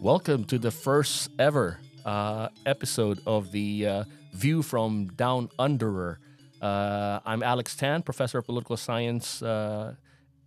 Welcome 0.00 0.44
to 0.44 0.58
the 0.58 0.70
first 0.70 1.28
ever 1.38 1.78
uh, 2.06 2.48
episode 2.64 3.20
of 3.26 3.52
the 3.52 3.86
uh, 3.86 4.04
View 4.32 4.62
from 4.62 5.08
Down 5.08 5.48
Underer. 5.58 6.16
Uh, 6.62 7.20
I'm 7.26 7.42
Alex 7.42 7.76
Tan, 7.76 8.00
professor 8.00 8.38
of 8.38 8.46
political 8.46 8.78
science 8.78 9.42
uh, 9.42 9.96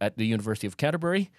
at 0.01 0.17
the 0.17 0.25
University 0.25 0.65
of 0.65 0.77
Canterbury, 0.77 1.29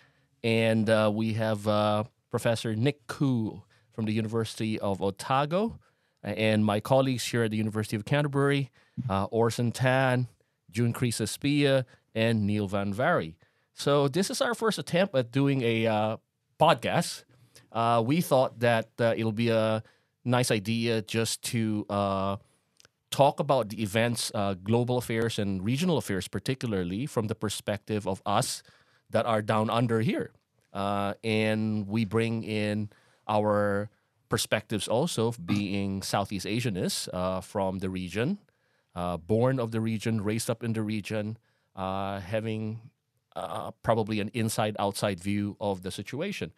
and 0.45 0.89
uh, 0.89 1.11
we 1.13 1.33
have 1.33 1.67
uh, 1.67 2.05
Professor 2.31 2.77
Nick 2.77 3.05
Khoo 3.09 3.63
from 3.93 4.05
the 4.05 4.13
University 4.13 4.79
of 4.79 5.03
Otago, 5.03 5.81
and 6.23 6.65
my 6.65 6.79
colleagues 6.79 7.27
here 7.27 7.43
at 7.43 7.51
the 7.51 7.57
University 7.57 7.97
of 7.97 8.05
Canterbury, 8.05 8.71
Orson 9.09 9.73
Tan, 9.73 10.29
June 10.71 10.93
Crisespia, 10.93 11.85
and 12.15 12.47
Neil 12.47 12.69
Van 12.69 12.95
Vary. 12.95 13.37
So 13.73 14.07
this 14.07 14.31
is 14.31 14.41
our 14.41 14.55
first 14.55 14.79
attempt 14.79 15.17
at 15.17 15.33
doing 15.33 15.63
a 15.63 16.21
podcast. 16.61 17.25
Uh, 17.75 18.01
we 18.07 18.21
thought 18.21 18.61
that 18.61 18.89
uh, 19.01 19.15
it'll 19.17 19.33
be 19.33 19.51
a 19.51 19.83
nice 20.25 20.53
idea 20.53 21.03
just 21.03 21.43
to 21.43 21.85
uh, 21.91 22.37
talk 23.11 23.41
about 23.41 23.69
the 23.69 23.83
events, 23.83 24.31
uh, 24.33 24.55
global 24.55 24.97
affairs 24.97 25.41
and 25.41 25.65
regional 25.65 25.99
affairs, 25.99 26.29
particularly 26.29 27.05
from 27.05 27.27
the 27.27 27.35
perspective 27.35 28.07
of 28.07 28.23
us 28.25 28.63
that 29.11 29.27
are 29.27 29.43
down 29.43 29.69
under 29.69 30.01
here. 30.01 30.31
Uh, 30.73 31.15
and 31.25 31.89
we 31.89 32.05
bring 32.05 32.45
in 32.45 32.89
our 33.29 33.91
perspectives 34.29 34.87
also 34.87 35.29
of 35.29 35.45
being 35.45 36.01
Southeast 36.01 36.47
Asianists 36.47 37.09
uh, 37.13 37.41
from 37.41 37.79
the 37.81 37.91
region, 37.91 38.39
born 39.27 39.59
of 39.59 39.73
the 39.73 39.81
region, 39.81 40.23
raised 40.23 40.49
up 40.49 40.63
in 40.63 40.73
the 40.73 40.83
region, 40.83 41.39
having 41.77 42.81
probably 43.83 44.21
an 44.21 44.31
inside 44.33 44.77
outside 44.79 45.19
view 45.21 45.57
of 45.61 45.83
the 45.83 45.91
situation. 45.91 46.53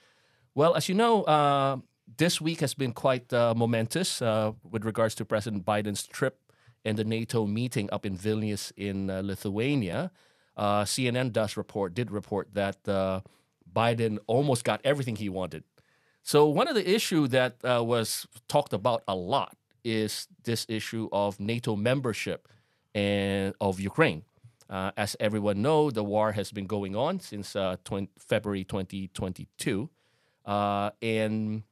Well, 0.56 0.74
as 0.74 0.88
you 0.88 0.94
know, 0.94 1.22
uh, 1.24 1.76
this 2.16 2.40
week 2.40 2.60
has 2.60 2.72
been 2.72 2.94
quite 2.94 3.30
uh, 3.30 3.52
momentous 3.54 4.22
uh, 4.22 4.52
with 4.64 4.86
regards 4.86 5.14
to 5.16 5.26
President 5.26 5.66
Biden's 5.66 6.06
trip 6.06 6.40
and 6.82 6.96
the 6.96 7.04
NATO 7.04 7.44
meeting 7.44 7.90
up 7.92 8.06
in 8.06 8.16
Vilnius 8.16 8.72
in 8.74 9.10
uh, 9.10 9.20
Lithuania. 9.22 10.10
Uh, 10.56 10.84
CNN 10.84 11.30
does 11.32 11.58
report, 11.58 11.92
did 11.92 12.10
report 12.10 12.54
that 12.54 12.88
uh, 12.88 13.20
Biden 13.70 14.16
almost 14.26 14.64
got 14.64 14.80
everything 14.82 15.16
he 15.16 15.28
wanted. 15.28 15.62
So 16.22 16.48
one 16.48 16.68
of 16.68 16.74
the 16.74 16.90
issue 16.90 17.28
that 17.28 17.62
was 17.62 18.26
talked 18.48 18.72
about 18.72 19.02
a 19.06 19.14
lot 19.14 19.58
is 19.84 20.26
this 20.44 20.64
issue 20.70 21.10
of 21.12 21.38
NATO 21.38 21.76
membership 21.76 22.48
and 22.94 23.54
of 23.60 23.78
Ukraine. 23.78 24.22
Uh, 24.70 24.90
as 24.96 25.16
everyone 25.20 25.60
know, 25.60 25.90
the 25.90 26.02
war 26.02 26.32
has 26.32 26.50
been 26.50 26.66
going 26.66 26.96
on 26.96 27.20
since 27.20 27.54
uh, 27.54 27.76
20, 27.84 28.08
February 28.18 28.64
2022, 28.64 29.90
uh, 30.46 30.90
and 31.02 31.62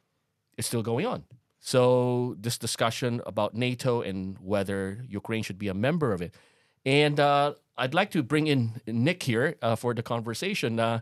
it's 0.59 0.69
still 0.69 0.83
going 0.83 1.07
on. 1.07 1.25
So 1.61 2.37
this 2.39 2.59
discussion 2.59 3.23
about 3.25 3.55
NATO 3.55 4.03
and 4.03 4.37
whether 4.39 5.03
Ukraine 5.09 5.43
should 5.43 5.59
be 5.59 5.69
a 5.69 5.75
member 5.75 6.13
of 6.13 6.21
it, 6.21 6.35
and 6.85 7.19
uh, 7.19 7.55
I'd 7.79 7.95
like 7.95 8.11
to 8.11 8.23
bring 8.23 8.47
in 8.47 8.81
Nick 8.87 9.23
here 9.23 9.57
uh, 9.63 9.77
for 9.77 9.95
the 9.95 10.03
conversation. 10.03 10.79
Uh, 10.79 11.01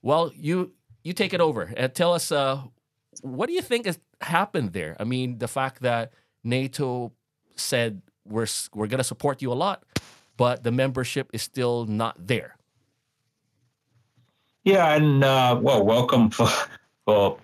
well, 0.00 0.32
you 0.34 0.72
you 1.04 1.12
take 1.12 1.34
it 1.34 1.40
over 1.40 1.72
and 1.76 1.94
tell 1.94 2.14
us 2.14 2.32
uh, 2.32 2.62
what 3.22 3.48
do 3.48 3.52
you 3.52 3.62
think 3.62 3.86
has 3.86 3.98
happened 4.20 4.72
there? 4.72 4.96
I 4.98 5.04
mean, 5.04 5.38
the 5.38 5.48
fact 5.48 5.82
that 5.82 6.12
NATO 6.42 7.12
said 7.56 8.02
we're 8.24 8.46
we're 8.74 8.86
going 8.86 8.98
to 8.98 9.04
support 9.04 9.42
you 9.42 9.52
a 9.52 9.54
lot, 9.54 9.84
but 10.36 10.64
the 10.64 10.72
membership 10.72 11.30
is 11.32 11.42
still 11.42 11.84
not 11.86 12.26
there. 12.26 12.56
Yeah, 14.64 14.94
and 14.94 15.24
uh, 15.24 15.58
well, 15.60 15.84
welcome 15.84 16.30
for 16.30 16.48
for 17.08 17.38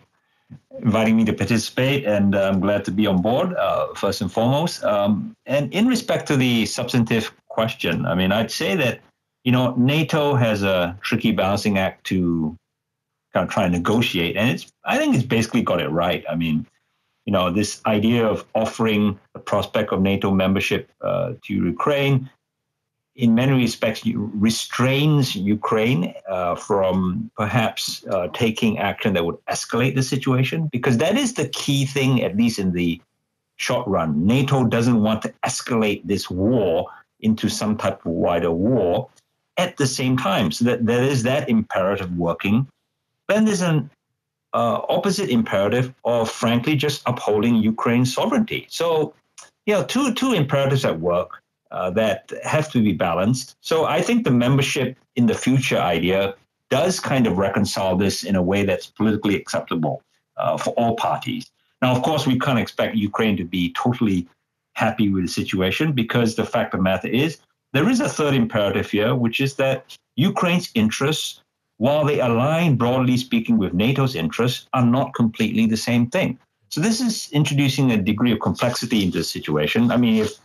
inviting 0.82 1.16
me 1.16 1.24
to 1.24 1.32
participate, 1.32 2.04
and 2.04 2.34
uh, 2.34 2.50
I'm 2.50 2.60
glad 2.60 2.84
to 2.84 2.90
be 2.90 3.06
on 3.06 3.22
board. 3.22 3.54
Uh, 3.54 3.94
first 3.94 4.20
and 4.20 4.30
foremost, 4.30 4.84
um, 4.84 5.34
and 5.46 5.72
in 5.72 5.86
respect 5.88 6.28
to 6.28 6.36
the 6.36 6.66
substantive 6.66 7.32
question, 7.48 8.04
I 8.04 8.14
mean, 8.14 8.30
I'd 8.30 8.50
say 8.50 8.76
that 8.76 9.00
you 9.42 9.52
know 9.52 9.74
NATO 9.78 10.34
has 10.34 10.62
a 10.62 10.98
tricky 11.00 11.32
balancing 11.32 11.78
act 11.78 12.04
to 12.08 12.54
kind 13.32 13.48
of 13.48 13.50
try 13.50 13.64
and 13.64 13.72
negotiate, 13.72 14.36
and 14.36 14.50
it's 14.50 14.70
I 14.84 14.98
think 14.98 15.14
it's 15.14 15.24
basically 15.24 15.62
got 15.62 15.80
it 15.80 15.88
right. 15.88 16.22
I 16.28 16.34
mean, 16.34 16.66
you 17.24 17.32
know, 17.32 17.50
this 17.50 17.80
idea 17.86 18.26
of 18.26 18.44
offering 18.54 19.18
the 19.32 19.40
prospect 19.40 19.94
of 19.94 20.02
NATO 20.02 20.30
membership 20.30 20.90
uh, 21.00 21.32
to 21.44 21.54
Ukraine 21.54 22.28
in 23.16 23.34
many 23.34 23.52
respects 23.52 24.02
restrains 24.06 25.36
Ukraine 25.36 26.14
uh, 26.28 26.56
from 26.56 27.30
perhaps 27.36 28.04
uh, 28.10 28.28
taking 28.34 28.78
action 28.78 29.14
that 29.14 29.24
would 29.24 29.38
escalate 29.46 29.94
the 29.94 30.02
situation, 30.02 30.68
because 30.72 30.98
that 30.98 31.16
is 31.16 31.34
the 31.34 31.48
key 31.48 31.86
thing, 31.86 32.22
at 32.22 32.36
least 32.36 32.58
in 32.58 32.72
the 32.72 33.00
short 33.56 33.86
run. 33.86 34.26
NATO 34.26 34.64
doesn't 34.64 35.00
want 35.00 35.22
to 35.22 35.32
escalate 35.44 36.02
this 36.04 36.28
war 36.28 36.86
into 37.20 37.48
some 37.48 37.76
type 37.76 38.04
of 38.04 38.12
wider 38.12 38.50
war 38.50 39.08
at 39.56 39.76
the 39.76 39.86
same 39.86 40.16
time. 40.16 40.50
So 40.50 40.64
that 40.64 40.84
there 40.84 41.04
is 41.04 41.22
that 41.22 41.48
imperative 41.48 42.12
working. 42.16 42.66
Then 43.28 43.44
there's 43.44 43.62
an 43.62 43.90
uh, 44.54 44.80
opposite 44.88 45.30
imperative 45.30 45.94
of, 46.04 46.28
frankly, 46.28 46.74
just 46.74 47.02
upholding 47.06 47.56
Ukraine's 47.56 48.12
sovereignty. 48.12 48.66
So, 48.68 49.14
you 49.66 49.74
know, 49.74 49.84
two 49.84 50.12
two 50.14 50.32
imperatives 50.32 50.84
at 50.84 50.98
work 50.98 51.43
uh, 51.74 51.90
that 51.90 52.32
have 52.44 52.70
to 52.70 52.80
be 52.80 52.92
balanced. 52.92 53.56
So 53.60 53.84
I 53.84 54.00
think 54.00 54.24
the 54.24 54.30
membership 54.30 54.96
in 55.16 55.26
the 55.26 55.34
future 55.34 55.78
idea 55.78 56.34
does 56.70 57.00
kind 57.00 57.26
of 57.26 57.36
reconcile 57.36 57.96
this 57.96 58.22
in 58.22 58.36
a 58.36 58.42
way 58.42 58.64
that's 58.64 58.86
politically 58.86 59.34
acceptable 59.34 60.02
uh, 60.36 60.56
for 60.56 60.70
all 60.74 60.94
parties. 60.94 61.50
Now, 61.82 61.94
of 61.94 62.02
course, 62.02 62.26
we 62.26 62.38
can't 62.38 62.60
expect 62.60 62.96
Ukraine 62.96 63.36
to 63.36 63.44
be 63.44 63.72
totally 63.72 64.28
happy 64.74 65.08
with 65.08 65.24
the 65.24 65.28
situation 65.28 65.92
because 65.92 66.36
the 66.36 66.46
fact 66.46 66.74
of 66.74 66.78
the 66.78 66.84
matter 66.84 67.08
is 67.08 67.38
there 67.72 67.88
is 67.88 68.00
a 68.00 68.08
third 68.08 68.34
imperative 68.34 68.88
here, 68.90 69.14
which 69.14 69.40
is 69.40 69.56
that 69.56 69.96
Ukraine's 70.14 70.70
interests, 70.74 71.42
while 71.78 72.04
they 72.04 72.20
align 72.20 72.76
broadly 72.76 73.16
speaking 73.16 73.58
with 73.58 73.74
NATO's 73.74 74.14
interests, 74.14 74.68
are 74.74 74.86
not 74.86 75.12
completely 75.14 75.66
the 75.66 75.76
same 75.76 76.08
thing. 76.08 76.38
So 76.68 76.80
this 76.80 77.00
is 77.00 77.28
introducing 77.32 77.90
a 77.90 78.00
degree 78.10 78.32
of 78.32 78.40
complexity 78.40 79.02
into 79.04 79.18
the 79.18 79.24
situation. 79.24 79.90
I 79.90 79.96
mean, 79.96 80.22
if 80.24 80.38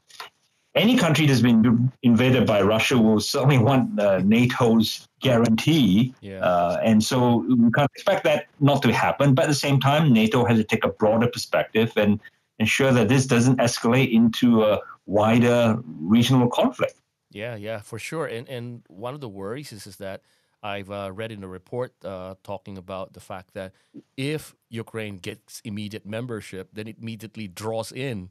any 0.75 0.97
country 0.97 1.25
that's 1.25 1.41
been 1.41 1.91
invaded 2.03 2.45
by 2.45 2.61
Russia 2.61 2.97
will 2.97 3.19
certainly 3.19 3.57
want 3.57 3.99
uh, 3.99 4.19
NATO's 4.19 5.07
guarantee. 5.19 6.13
Yeah. 6.21 6.39
Uh, 6.39 6.79
and 6.83 7.03
so 7.03 7.37
we 7.47 7.71
can't 7.71 7.89
expect 7.95 8.23
that 8.25 8.47
not 8.59 8.81
to 8.83 8.93
happen. 8.93 9.33
But 9.33 9.45
at 9.45 9.47
the 9.49 9.55
same 9.55 9.79
time, 9.79 10.13
NATO 10.13 10.45
has 10.45 10.57
to 10.57 10.63
take 10.63 10.85
a 10.85 10.89
broader 10.89 11.27
perspective 11.27 11.91
and 11.95 12.19
ensure 12.59 12.91
that 12.91 13.09
this 13.09 13.25
doesn't 13.25 13.57
escalate 13.57 14.11
into 14.11 14.63
a 14.63 14.79
wider 15.05 15.79
regional 15.85 16.47
conflict. 16.49 16.95
Yeah, 17.31 17.55
yeah, 17.55 17.79
for 17.79 17.99
sure. 17.99 18.25
And 18.25 18.47
and 18.49 18.83
one 18.87 19.13
of 19.13 19.21
the 19.21 19.29
worries 19.29 19.71
is 19.71 19.87
is 19.87 19.97
that 19.97 20.21
I've 20.61 20.91
uh, 20.91 21.11
read 21.13 21.31
in 21.31 21.43
a 21.43 21.47
report 21.47 21.93
uh, 22.03 22.35
talking 22.43 22.77
about 22.77 23.13
the 23.13 23.19
fact 23.19 23.53
that 23.53 23.73
if 24.17 24.55
Ukraine 24.69 25.17
gets 25.17 25.61
immediate 25.63 26.05
membership, 26.05 26.69
then 26.73 26.87
it 26.87 26.97
immediately 26.99 27.47
draws 27.47 27.91
in 27.91 28.29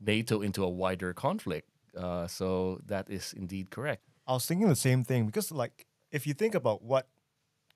NATO 0.00 0.42
into 0.42 0.62
a 0.64 0.68
wider 0.68 1.14
conflict. 1.14 1.68
Uh, 1.96 2.26
so 2.26 2.80
that 2.86 3.10
is 3.10 3.32
indeed 3.32 3.70
correct. 3.70 4.02
I 4.26 4.34
was 4.34 4.46
thinking 4.46 4.68
the 4.68 4.76
same 4.76 5.04
thing 5.04 5.26
because, 5.26 5.50
like, 5.50 5.86
if 6.10 6.26
you 6.26 6.34
think 6.34 6.54
about 6.54 6.82
what 6.82 7.08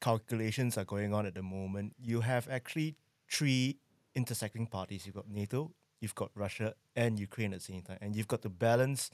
calculations 0.00 0.76
are 0.76 0.84
going 0.84 1.14
on 1.14 1.26
at 1.26 1.34
the 1.34 1.42
moment, 1.42 1.94
you 2.00 2.20
have 2.20 2.48
actually 2.48 2.96
three 3.30 3.78
intersecting 4.14 4.66
parties. 4.66 5.06
You've 5.06 5.14
got 5.14 5.28
NATO, 5.28 5.72
you've 6.00 6.14
got 6.14 6.30
Russia, 6.34 6.74
and 6.94 7.18
Ukraine 7.18 7.52
at 7.52 7.60
the 7.60 7.64
same 7.64 7.82
time, 7.82 7.98
and 8.00 8.14
you've 8.14 8.28
got 8.28 8.42
to 8.42 8.48
balance 8.48 9.10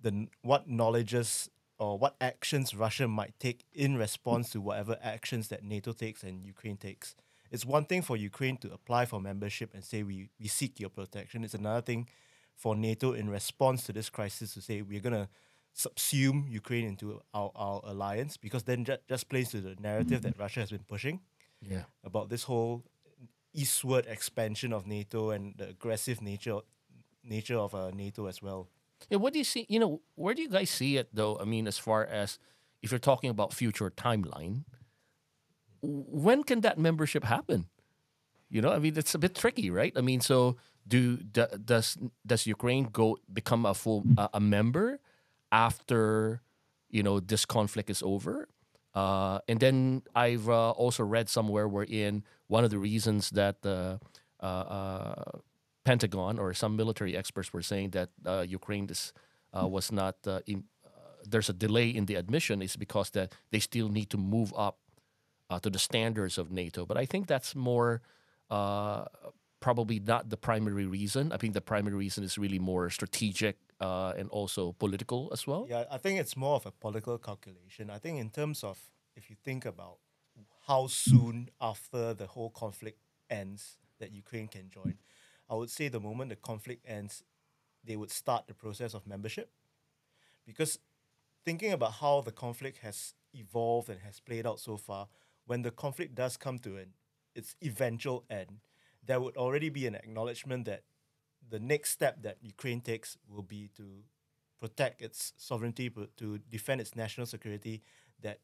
the 0.00 0.26
what 0.42 0.68
knowledges 0.68 1.50
or 1.78 1.98
what 1.98 2.14
actions 2.20 2.74
Russia 2.74 3.08
might 3.08 3.34
take 3.38 3.64
in 3.72 3.96
response 3.96 4.50
to 4.50 4.60
whatever 4.60 4.98
actions 5.02 5.48
that 5.48 5.64
NATO 5.64 5.92
takes 5.92 6.22
and 6.22 6.46
Ukraine 6.46 6.76
takes. 6.76 7.14
It's 7.50 7.64
one 7.64 7.84
thing 7.84 8.02
for 8.02 8.16
Ukraine 8.16 8.56
to 8.58 8.72
apply 8.72 9.06
for 9.06 9.20
membership 9.20 9.74
and 9.74 9.84
say 9.84 10.02
we, 10.02 10.30
we 10.40 10.48
seek 10.48 10.80
your 10.80 10.90
protection. 10.90 11.44
It's 11.44 11.54
another 11.54 11.80
thing 11.80 12.08
for 12.54 12.74
NATO 12.76 13.12
in 13.12 13.28
response 13.30 13.84
to 13.84 13.92
this 13.92 14.08
crisis 14.10 14.54
to 14.54 14.60
say 14.62 14.82
we're 14.82 15.00
gonna 15.00 15.28
subsume 15.76 16.48
Ukraine 16.50 16.86
into 16.86 17.20
our, 17.34 17.50
our 17.54 17.80
alliance 17.84 18.36
because 18.36 18.62
then 18.64 18.84
that 18.84 19.06
just 19.08 19.28
plays 19.28 19.50
to 19.50 19.60
the 19.60 19.74
narrative 19.80 20.22
that 20.22 20.38
Russia 20.38 20.60
has 20.60 20.70
been 20.70 20.84
pushing 20.86 21.20
Yeah. 21.60 21.84
about 22.04 22.28
this 22.28 22.44
whole 22.44 22.84
eastward 23.52 24.06
expansion 24.06 24.72
of 24.72 24.86
NATO 24.86 25.30
and 25.30 25.54
the 25.58 25.68
aggressive 25.68 26.20
nature 26.22 26.60
nature 27.24 27.56
of 27.56 27.74
uh, 27.74 27.90
NATO 27.90 28.26
as 28.26 28.42
well. 28.42 28.68
Yeah, 29.10 29.18
what 29.18 29.32
do 29.32 29.38
you 29.38 29.44
see? 29.44 29.66
You 29.68 29.78
know, 29.80 30.00
where 30.14 30.34
do 30.34 30.42
you 30.42 30.48
guys 30.48 30.70
see 30.70 30.96
it 30.96 31.08
though? 31.12 31.38
I 31.40 31.44
mean, 31.44 31.66
as 31.66 31.78
far 31.78 32.04
as 32.04 32.38
if 32.82 32.90
you're 32.92 32.98
talking 33.00 33.30
about 33.30 33.52
future 33.54 33.90
timeline, 33.90 34.64
when 35.82 36.42
can 36.44 36.60
that 36.62 36.78
membership 36.78 37.24
happen? 37.24 37.66
You 38.50 38.62
know, 38.62 38.70
I 38.72 38.78
mean, 38.78 38.96
it's 38.96 39.14
a 39.14 39.18
bit 39.18 39.34
tricky, 39.34 39.70
right? 39.70 39.92
I 39.96 40.00
mean, 40.00 40.20
so 40.20 40.56
do 40.86 41.16
does 41.16 41.98
does 42.26 42.46
Ukraine 42.46 42.84
go 42.92 43.18
become 43.32 43.66
a 43.66 43.74
full 43.74 44.04
uh, 44.18 44.28
a 44.34 44.40
member 44.40 45.00
after 45.50 46.42
you 46.90 47.02
know 47.02 47.20
this 47.20 47.44
conflict 47.44 47.90
is 47.90 48.02
over? 48.02 48.48
Uh, 48.94 49.40
and 49.48 49.58
then 49.58 50.02
I've 50.14 50.48
uh, 50.48 50.70
also 50.70 51.02
read 51.02 51.28
somewhere 51.28 51.66
wherein 51.66 52.22
one 52.46 52.62
of 52.64 52.70
the 52.70 52.78
reasons 52.78 53.30
that 53.30 53.62
the 53.62 53.98
uh, 54.40 54.44
uh, 54.46 55.38
Pentagon 55.84 56.38
or 56.38 56.54
some 56.54 56.76
military 56.76 57.16
experts 57.16 57.52
were 57.52 57.62
saying 57.62 57.90
that 57.90 58.10
uh, 58.24 58.44
Ukraine 58.46 58.88
is, 58.88 59.12
was 59.52 59.90
not 59.90 60.16
in, 60.46 60.64
there's 61.28 61.48
a 61.48 61.52
delay 61.52 61.88
in 61.88 62.06
the 62.06 62.14
admission 62.14 62.62
is 62.62 62.76
because 62.76 63.10
that 63.10 63.34
they 63.50 63.58
still 63.58 63.88
need 63.88 64.10
to 64.10 64.16
move 64.16 64.54
up 64.56 64.78
to 65.62 65.70
the 65.70 65.78
standards 65.78 66.38
of 66.38 66.50
NATO. 66.50 66.86
But 66.86 66.96
I 66.96 67.04
think 67.06 67.26
that's 67.26 67.54
more 67.54 68.00
uh, 68.50 69.04
probably 69.64 69.98
not 69.98 70.28
the 70.28 70.36
primary 70.36 70.84
reason. 70.84 71.32
I 71.32 71.38
think 71.38 71.54
the 71.54 71.62
primary 71.62 71.96
reason 71.96 72.22
is 72.22 72.36
really 72.36 72.58
more 72.58 72.90
strategic 72.90 73.56
uh, 73.80 74.12
and 74.14 74.28
also 74.28 74.72
political 74.72 75.30
as 75.32 75.46
well. 75.46 75.66
Yeah, 75.70 75.84
I 75.90 75.96
think 75.96 76.20
it's 76.20 76.36
more 76.36 76.56
of 76.56 76.66
a 76.66 76.70
political 76.70 77.16
calculation. 77.16 77.88
I 77.88 77.98
think 77.98 78.20
in 78.20 78.28
terms 78.28 78.62
of 78.62 78.78
if 79.16 79.30
you 79.30 79.36
think 79.42 79.64
about 79.64 79.96
how 80.66 80.88
soon 80.88 81.48
after 81.62 82.12
the 82.12 82.26
whole 82.26 82.50
conflict 82.50 82.98
ends 83.30 83.78
that 84.00 84.12
Ukraine 84.12 84.48
can 84.48 84.68
join, 84.68 84.98
I 85.48 85.54
would 85.54 85.70
say 85.70 85.88
the 85.88 85.98
moment 85.98 86.28
the 86.28 86.36
conflict 86.36 86.84
ends, 86.86 87.24
they 87.82 87.96
would 87.96 88.10
start 88.10 88.46
the 88.46 88.54
process 88.54 88.92
of 88.92 89.06
membership. 89.06 89.48
Because 90.44 90.78
thinking 91.42 91.72
about 91.72 91.92
how 92.02 92.20
the 92.20 92.32
conflict 92.32 92.76
has 92.82 93.14
evolved 93.32 93.88
and 93.88 94.00
has 94.00 94.20
played 94.20 94.46
out 94.46 94.60
so 94.60 94.76
far, 94.76 95.08
when 95.46 95.62
the 95.62 95.70
conflict 95.70 96.14
does 96.14 96.36
come 96.36 96.58
to 96.58 96.76
an 96.76 96.90
its 97.34 97.56
eventual 97.64 98.24
end, 98.28 98.60
there 99.06 99.20
would 99.20 99.36
already 99.36 99.68
be 99.68 99.86
an 99.86 99.94
acknowledgement 99.94 100.64
that 100.66 100.82
the 101.48 101.58
next 101.58 101.90
step 101.90 102.22
that 102.22 102.38
Ukraine 102.40 102.80
takes 102.80 103.16
will 103.28 103.42
be 103.42 103.70
to 103.76 104.02
protect 104.60 105.02
its 105.02 105.32
sovereignty, 105.36 105.88
but 105.88 106.16
to 106.16 106.38
defend 106.50 106.80
its 106.80 106.96
national 106.96 107.26
security, 107.26 107.82
that 108.22 108.40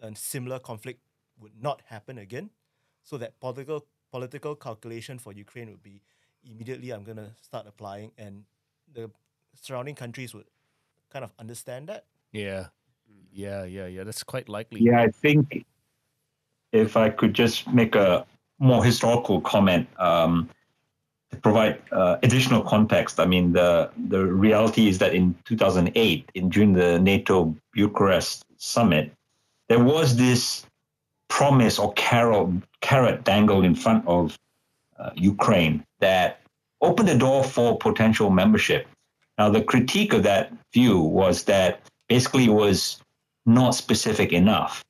a 0.00 0.14
similar 0.14 0.58
conflict 0.58 1.00
would 1.40 1.60
not 1.60 1.82
happen 1.86 2.18
again. 2.18 2.50
So 3.02 3.16
that 3.18 3.40
political 3.40 3.86
political 4.10 4.54
calculation 4.54 5.18
for 5.18 5.32
Ukraine 5.32 5.70
would 5.70 5.82
be 5.82 6.02
immediately 6.44 6.90
I'm 6.90 7.04
gonna 7.04 7.32
start 7.40 7.66
applying, 7.66 8.12
and 8.18 8.44
the 8.92 9.10
surrounding 9.54 9.94
countries 9.94 10.34
would 10.34 10.46
kind 11.10 11.24
of 11.24 11.32
understand 11.38 11.88
that. 11.88 12.04
Yeah, 12.32 12.66
mm. 13.10 13.24
yeah, 13.32 13.64
yeah, 13.64 13.86
yeah. 13.86 14.04
That's 14.04 14.22
quite 14.22 14.48
likely. 14.48 14.80
Yeah, 14.82 15.00
I 15.00 15.08
think 15.08 15.64
if 16.72 16.96
I 16.96 17.10
could 17.10 17.34
just 17.34 17.66
make 17.68 17.94
a 17.94 18.26
more 18.58 18.84
historical 18.84 19.40
comment 19.40 19.88
um, 19.98 20.48
to 21.30 21.36
provide 21.38 21.80
uh, 21.92 22.16
additional 22.22 22.62
context. 22.62 23.20
I 23.20 23.26
mean, 23.26 23.52
the 23.52 23.90
the 24.08 24.24
reality 24.24 24.88
is 24.88 24.98
that 24.98 25.14
in 25.14 25.36
2008, 25.44 26.30
in 26.34 26.48
during 26.48 26.72
the 26.72 26.98
NATO 26.98 27.54
Bucharest 27.74 28.44
summit, 28.56 29.12
there 29.68 29.82
was 29.82 30.16
this 30.16 30.64
promise 31.28 31.78
or 31.78 31.92
carrot 31.92 32.62
carrot 32.80 33.24
dangled 33.24 33.64
in 33.64 33.74
front 33.74 34.06
of 34.06 34.38
uh, 34.98 35.10
Ukraine 35.14 35.84
that 36.00 36.40
opened 36.80 37.08
the 37.08 37.18
door 37.18 37.44
for 37.44 37.76
potential 37.76 38.30
membership. 38.30 38.86
Now, 39.36 39.48
the 39.50 39.62
critique 39.62 40.12
of 40.12 40.24
that 40.24 40.52
view 40.72 40.98
was 40.98 41.44
that 41.44 41.80
basically 42.08 42.46
it 42.46 42.52
was 42.52 43.00
not 43.46 43.74
specific 43.74 44.32
enough 44.32 44.84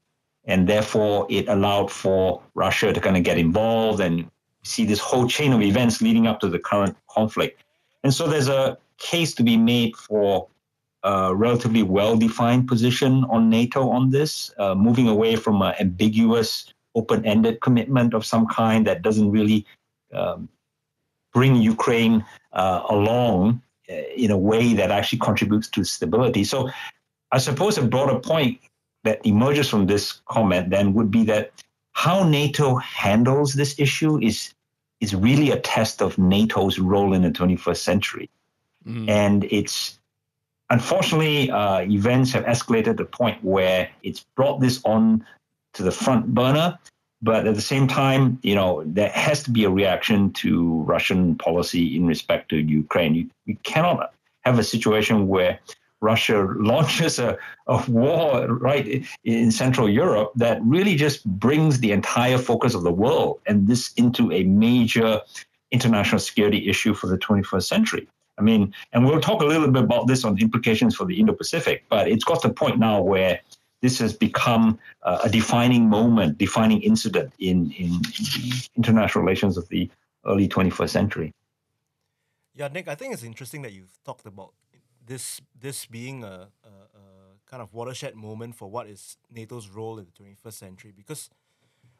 and 0.49 0.67
therefore 0.67 1.27
it 1.31 1.47
allowed 1.49 1.93
for 1.93 2.43
Russia 2.55 2.93
to 2.93 3.01
kind 3.01 3.17
of 3.17 3.23
get 3.23 3.39
involved 3.39 4.01
and 4.01 4.29
see 4.65 4.85
this 4.85 4.99
whole 4.99 5.29
chain 5.29 5.53
of 5.53 5.63
events 5.63 6.03
leading 6.03 6.27
up 6.27 6.41
to 6.41 6.49
the 6.49 6.59
current 6.59 6.97
conflict. 7.09 7.63
And 8.03 8.13
so 8.13 8.27
there's 8.27 8.49
a 8.49 8.77
case 8.97 9.35
to 9.35 9.43
be 9.45 9.57
made 9.57 9.95
for 9.97 10.49
a 11.05 11.35
relatively 11.35 11.83
well-defined 11.83 12.67
position 12.67 13.25
on 13.31 13.49
NATO 13.49 13.89
on 13.89 14.11
this, 14.11 14.53
uh, 14.59 14.75
moving 14.75 15.07
away 15.07 15.37
from 15.37 15.63
an 15.63 15.75
ambiguous, 15.79 16.73
open-ended 16.95 17.61
commitment 17.61 18.15
of 18.15 18.27
some 18.27 18.47
kind 18.47 18.87
that 18.87 19.03
doesn't 19.03 19.31
really 19.31 19.65
um, 20.13 20.49
bring 21.33 21.57
Ukraine 21.57 22.25
uh, 22.53 22.83
along 22.89 23.63
uh, 23.91 23.95
in 24.17 24.31
a 24.31 24.37
way 24.37 24.75
that 24.75 24.91
actually 24.91 25.21
contributes 25.21 25.69
to 25.69 25.85
stability. 25.85 26.43
So 26.43 26.71
I 27.31 27.39
suppose 27.39 27.79
a 27.79 27.83
broader 27.83 28.19
point 28.19 28.59
that 29.05 29.25
emerges 29.25 29.69
from 29.69 29.87
this 29.87 30.21
comment 30.27 30.71
then 30.71 30.95
would 30.95 31.11
be 31.11 31.25
that 31.25 31.53
how 31.93 32.23
NATO 32.23 32.77
handles 32.77 33.55
this 33.55 33.79
issue 33.79 34.21
is 34.21 34.55
is 35.01 35.15
really 35.15 35.51
a 35.51 35.61
test 35.61 36.03
of 36.03 36.19
NATO's 36.19 36.79
role 36.79 37.13
in 37.13 37.23
the 37.23 37.31
21st 37.31 37.77
century. 37.77 38.29
Mm. 38.87 39.09
And 39.09 39.45
it's 39.45 39.99
unfortunately 40.71 41.51
uh, 41.51 41.81
events 41.83 42.33
have 42.33 42.45
escalated 42.45 42.85
to 42.85 42.95
the 42.95 43.05
point 43.05 43.43
where 43.45 43.89
it's 44.03 44.21
brought 44.35 44.61
this 44.61 44.81
on 44.85 45.25
to 45.75 45.83
the 45.83 45.93
front 45.93 46.35
burner. 46.35 46.79
But 47.21 47.47
at 47.47 47.55
the 47.55 47.63
same 47.63 47.89
time, 47.89 48.39
you 48.43 48.55
know, 48.55 48.83
there 48.87 49.11
has 49.11 49.43
to 49.45 49.51
be 49.51 49.65
a 49.65 49.71
reaction 49.71 50.33
to 50.35 50.83
Russian 50.83 51.35
policy 51.35 51.97
in 51.97 52.07
respect 52.07 52.49
to 52.51 52.57
Ukraine. 52.57 53.15
You, 53.15 53.31
you 53.45 53.57
cannot 53.65 54.15
have 54.45 54.59
a 54.59 54.65
situation 54.65 55.27
where 55.27 55.59
Russia 56.01 56.47
launches 56.57 57.19
a, 57.19 57.37
a 57.67 57.91
war 57.91 58.47
right 58.47 59.05
in 59.25 59.51
Central 59.51 59.89
Europe 59.89 60.33
that 60.37 60.63
really 60.63 60.97
just 60.97 61.25
brings 61.39 61.81
the 61.81 61.93
entire 61.93 62.39
focus 62.39 62.75
of 62.75 62.83
the 62.83 62.93
world 62.93 63.41
and 63.47 63.67
this 63.67 63.93
into 63.95 64.33
a 64.33 64.45
major 64.45 65.21
international 65.71 66.19
security 66.19 66.69
issue 66.69 66.95
for 66.95 67.07
the 67.07 67.19
21st 67.19 67.65
century. 67.65 68.09
I 68.39 68.43
mean, 68.43 68.73
and 68.93 69.05
we'll 69.05 69.21
talk 69.21 69.43
a 69.43 69.45
little 69.45 69.69
bit 69.69 69.83
about 69.83 70.07
this 70.07 70.25
on 70.25 70.37
the 70.37 70.43
implications 70.43 70.95
for 70.95 71.05
the 71.05 71.19
Indo 71.19 71.33
Pacific, 71.33 71.85
but 71.89 72.09
it's 72.09 72.25
got 72.25 72.41
to 72.43 72.49
the 72.49 72.55
point 72.55 72.79
now 72.79 73.01
where 73.01 73.41
this 73.81 73.99
has 73.99 74.13
become 74.13 74.79
uh, 75.03 75.21
a 75.25 75.29
defining 75.29 75.89
moment, 75.89 76.39
defining 76.39 76.81
incident 76.83 77.33
in, 77.39 77.73
in, 77.73 78.01
international 78.77 79.25
relations 79.25 79.57
of 79.57 79.69
the 79.69 79.91
early 80.27 80.49
21st 80.49 80.91
century. 80.91 81.35
Yeah, 82.55 82.69
Nick, 82.69 82.89
I 82.89 82.95
think 82.95 83.13
it's 83.13 83.23
interesting 83.23 83.63
that 83.63 83.73
you've 83.73 83.97
talked 84.05 84.27
about 84.27 84.53
this 85.09 85.41
this 85.59 85.87
being 85.87 86.23
a, 86.23 86.27
a, 86.27 86.69
a, 86.69 87.03
kind 87.51 87.63
of 87.63 87.73
watershed 87.73 88.15
moment 88.15 88.55
for 88.55 88.69
what 88.69 88.87
is 88.87 89.17
NATO's 89.35 89.69
role 89.71 89.99
in 89.99 90.05
the 90.05 90.13
21st 90.13 90.53
century 90.53 90.93
because 90.95 91.31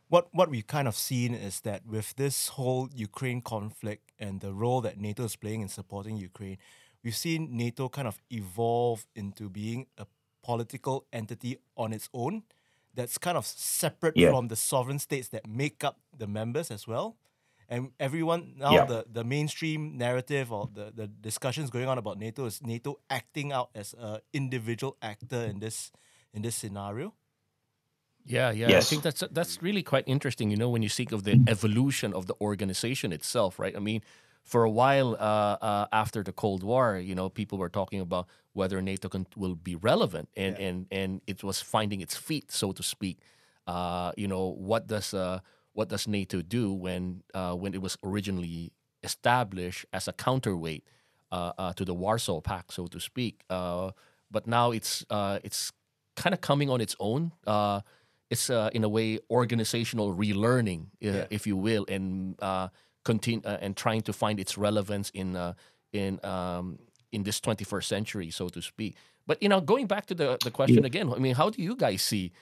what 0.09 0.29
what 0.33 0.51
we've 0.51 0.67
kind 0.67 0.87
of 0.87 0.95
seen 0.95 1.35
is 1.35 1.61
that 1.63 1.87
with 1.87 2.15
this 2.17 2.49
whole 2.49 2.89
Ukraine 2.95 3.41
conflict 3.41 4.13
and 4.19 4.41
the 4.41 4.53
role 4.53 4.81
that 4.83 4.99
NATO 4.99 5.25
is 5.25 5.37
playing 5.37 5.63
in 5.63 5.69
supporting 5.69 6.17
Ukraine, 6.17 6.59
we've 7.03 7.17
seen 7.17 7.57
NATO 7.57 7.89
kind 7.89 8.09
of 8.09 8.21
evolve 8.31 9.07
into 9.15 9.49
being 9.49 9.87
a 9.97 10.07
political 10.43 11.07
entity 11.13 11.59
on 11.77 11.93
its 11.93 12.09
own 12.13 12.43
that's 12.95 13.19
kind 13.19 13.37
of 13.37 13.47
separate 13.47 14.17
yeah. 14.17 14.31
from 14.31 14.49
the 14.49 14.57
sovereign 14.57 14.99
states 14.99 15.29
that 15.29 15.47
make 15.47 15.85
up 15.85 15.99
the 16.17 16.27
members 16.27 16.71
as 16.71 16.87
well 16.87 17.17
and 17.69 17.91
everyone 18.01 18.55
now 18.57 18.73
yeah. 18.73 18.85
the, 18.85 19.05
the 19.13 19.25
mainstream 19.25 19.99
narrative 19.99 20.53
or 20.53 20.69
the, 20.73 20.93
the 20.95 21.07
discussions 21.07 21.71
going 21.71 21.89
on 21.89 21.99
about 21.99 22.19
NATO 22.19 22.47
is 22.47 22.63
NATO 22.63 22.99
acting 23.11 23.53
out 23.53 23.71
as 23.75 23.95
an 23.99 24.21
individual 24.33 24.97
actor 25.03 25.43
in 25.43 25.59
this 25.61 25.93
in 26.33 26.43
this 26.43 26.57
scenario. 26.57 27.15
Yeah, 28.25 28.51
yeah. 28.51 28.69
Yes. 28.69 28.87
I 28.87 28.91
think 28.91 29.03
that's 29.03 29.25
that's 29.31 29.63
really 29.63 29.83
quite 29.83 30.05
interesting. 30.07 30.51
You 30.51 30.57
know, 30.57 30.69
when 30.69 30.83
you 30.83 30.89
speak 30.89 31.13
of 31.13 31.25
the 31.25 31.41
evolution 31.49 32.13
of 32.13 32.27
the 32.27 32.35
organization 32.41 33.13
itself, 33.13 33.59
right? 33.59 33.75
I 33.77 33.81
mean, 33.81 34.03
for 34.43 34.65
a 34.65 34.71
while 34.71 35.15
uh, 35.15 35.57
uh, 35.61 35.87
after 35.93 36.23
the 36.23 36.33
Cold 36.33 36.63
War, 36.63 36.99
you 36.99 37.15
know, 37.15 37.29
people 37.29 37.59
were 37.59 37.69
talking 37.69 38.01
about 38.01 38.27
whether 38.53 38.81
NATO 38.83 39.09
can, 39.09 39.27
will 39.37 39.55
be 39.55 39.77
relevant, 39.77 40.29
and 40.37 40.57
yeah. 40.59 40.67
and 40.67 40.87
and 40.91 41.21
it 41.27 41.43
was 41.43 41.61
finding 41.61 42.01
its 42.01 42.17
feet, 42.17 42.51
so 42.51 42.73
to 42.73 42.83
speak. 42.83 43.19
Uh, 43.67 44.13
you 44.17 44.27
know, 44.27 44.49
what 44.49 44.87
does 44.87 45.13
uh, 45.13 45.41
what 45.79 45.89
does 45.89 46.09
NATO 46.09 46.43
do 46.43 46.73
when 46.73 47.23
uh, 47.35 47.55
when 47.55 47.73
it 47.73 47.81
was 47.81 47.97
originally 48.03 48.73
established 49.05 49.87
as 49.93 50.09
a 50.09 50.13
counterweight 50.13 50.83
uh, 51.31 51.53
uh, 51.57 51.73
to 51.75 51.85
the 51.85 51.95
Warsaw 51.95 52.41
Pact, 52.41 52.73
so 52.73 52.89
to 52.89 52.99
speak. 52.99 53.45
Uh, 53.49 53.93
but 54.29 54.49
now 54.49 54.73
it's 54.73 55.07
uh, 55.09 55.39
it's 55.45 55.71
kind 56.17 56.35
of 56.35 56.41
coming 56.41 56.69
on 56.69 56.81
its 56.81 56.97
own. 56.99 57.31
Uh, 57.47 57.81
it's 58.29 58.51
in 58.51 58.83
a 58.83 58.89
way 58.89 59.21
organizational 59.31 60.13
relearning, 60.15 60.89
yeah. 60.99 61.27
if 61.31 61.47
you 61.47 61.57
will, 61.57 61.87
and 61.89 62.37
continue 63.05 63.41
and 63.47 63.77
trying 63.77 64.03
to 64.03 64.13
find 64.13 64.41
its 64.41 64.59
relevance 64.59 65.11
in 65.15 65.55
in 65.93 66.19
um, 66.25 66.81
in 67.13 67.23
this 67.23 67.41
21st 67.41 67.85
century, 67.85 68.31
so 68.31 68.49
to 68.49 68.61
speak. 68.61 68.97
But 69.29 69.41
you 69.41 69.49
know, 69.49 69.61
going 69.61 69.87
back 69.87 70.07
to 70.07 70.15
the 70.15 70.39
the 70.43 70.51
question 70.51 70.83
yeah. 70.83 70.91
again, 70.93 71.07
I 71.13 71.19
mean, 71.19 71.37
how 71.37 71.51
do 71.51 71.63
you 71.63 71.77
guys 71.77 72.03
see, 72.03 72.33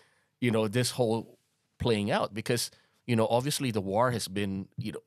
you 0.41 0.51
know, 0.51 0.69
this 0.69 0.93
whole 0.93 1.39
playing 1.79 2.11
out? 2.11 2.33
Because 2.33 2.71
you 3.07 3.17
know, 3.17 3.27
obviously 3.29 3.71
the 3.71 3.81
war 3.81 4.11
has 4.11 4.29
been, 4.29 4.69
you 4.77 4.93
know, 4.93 5.01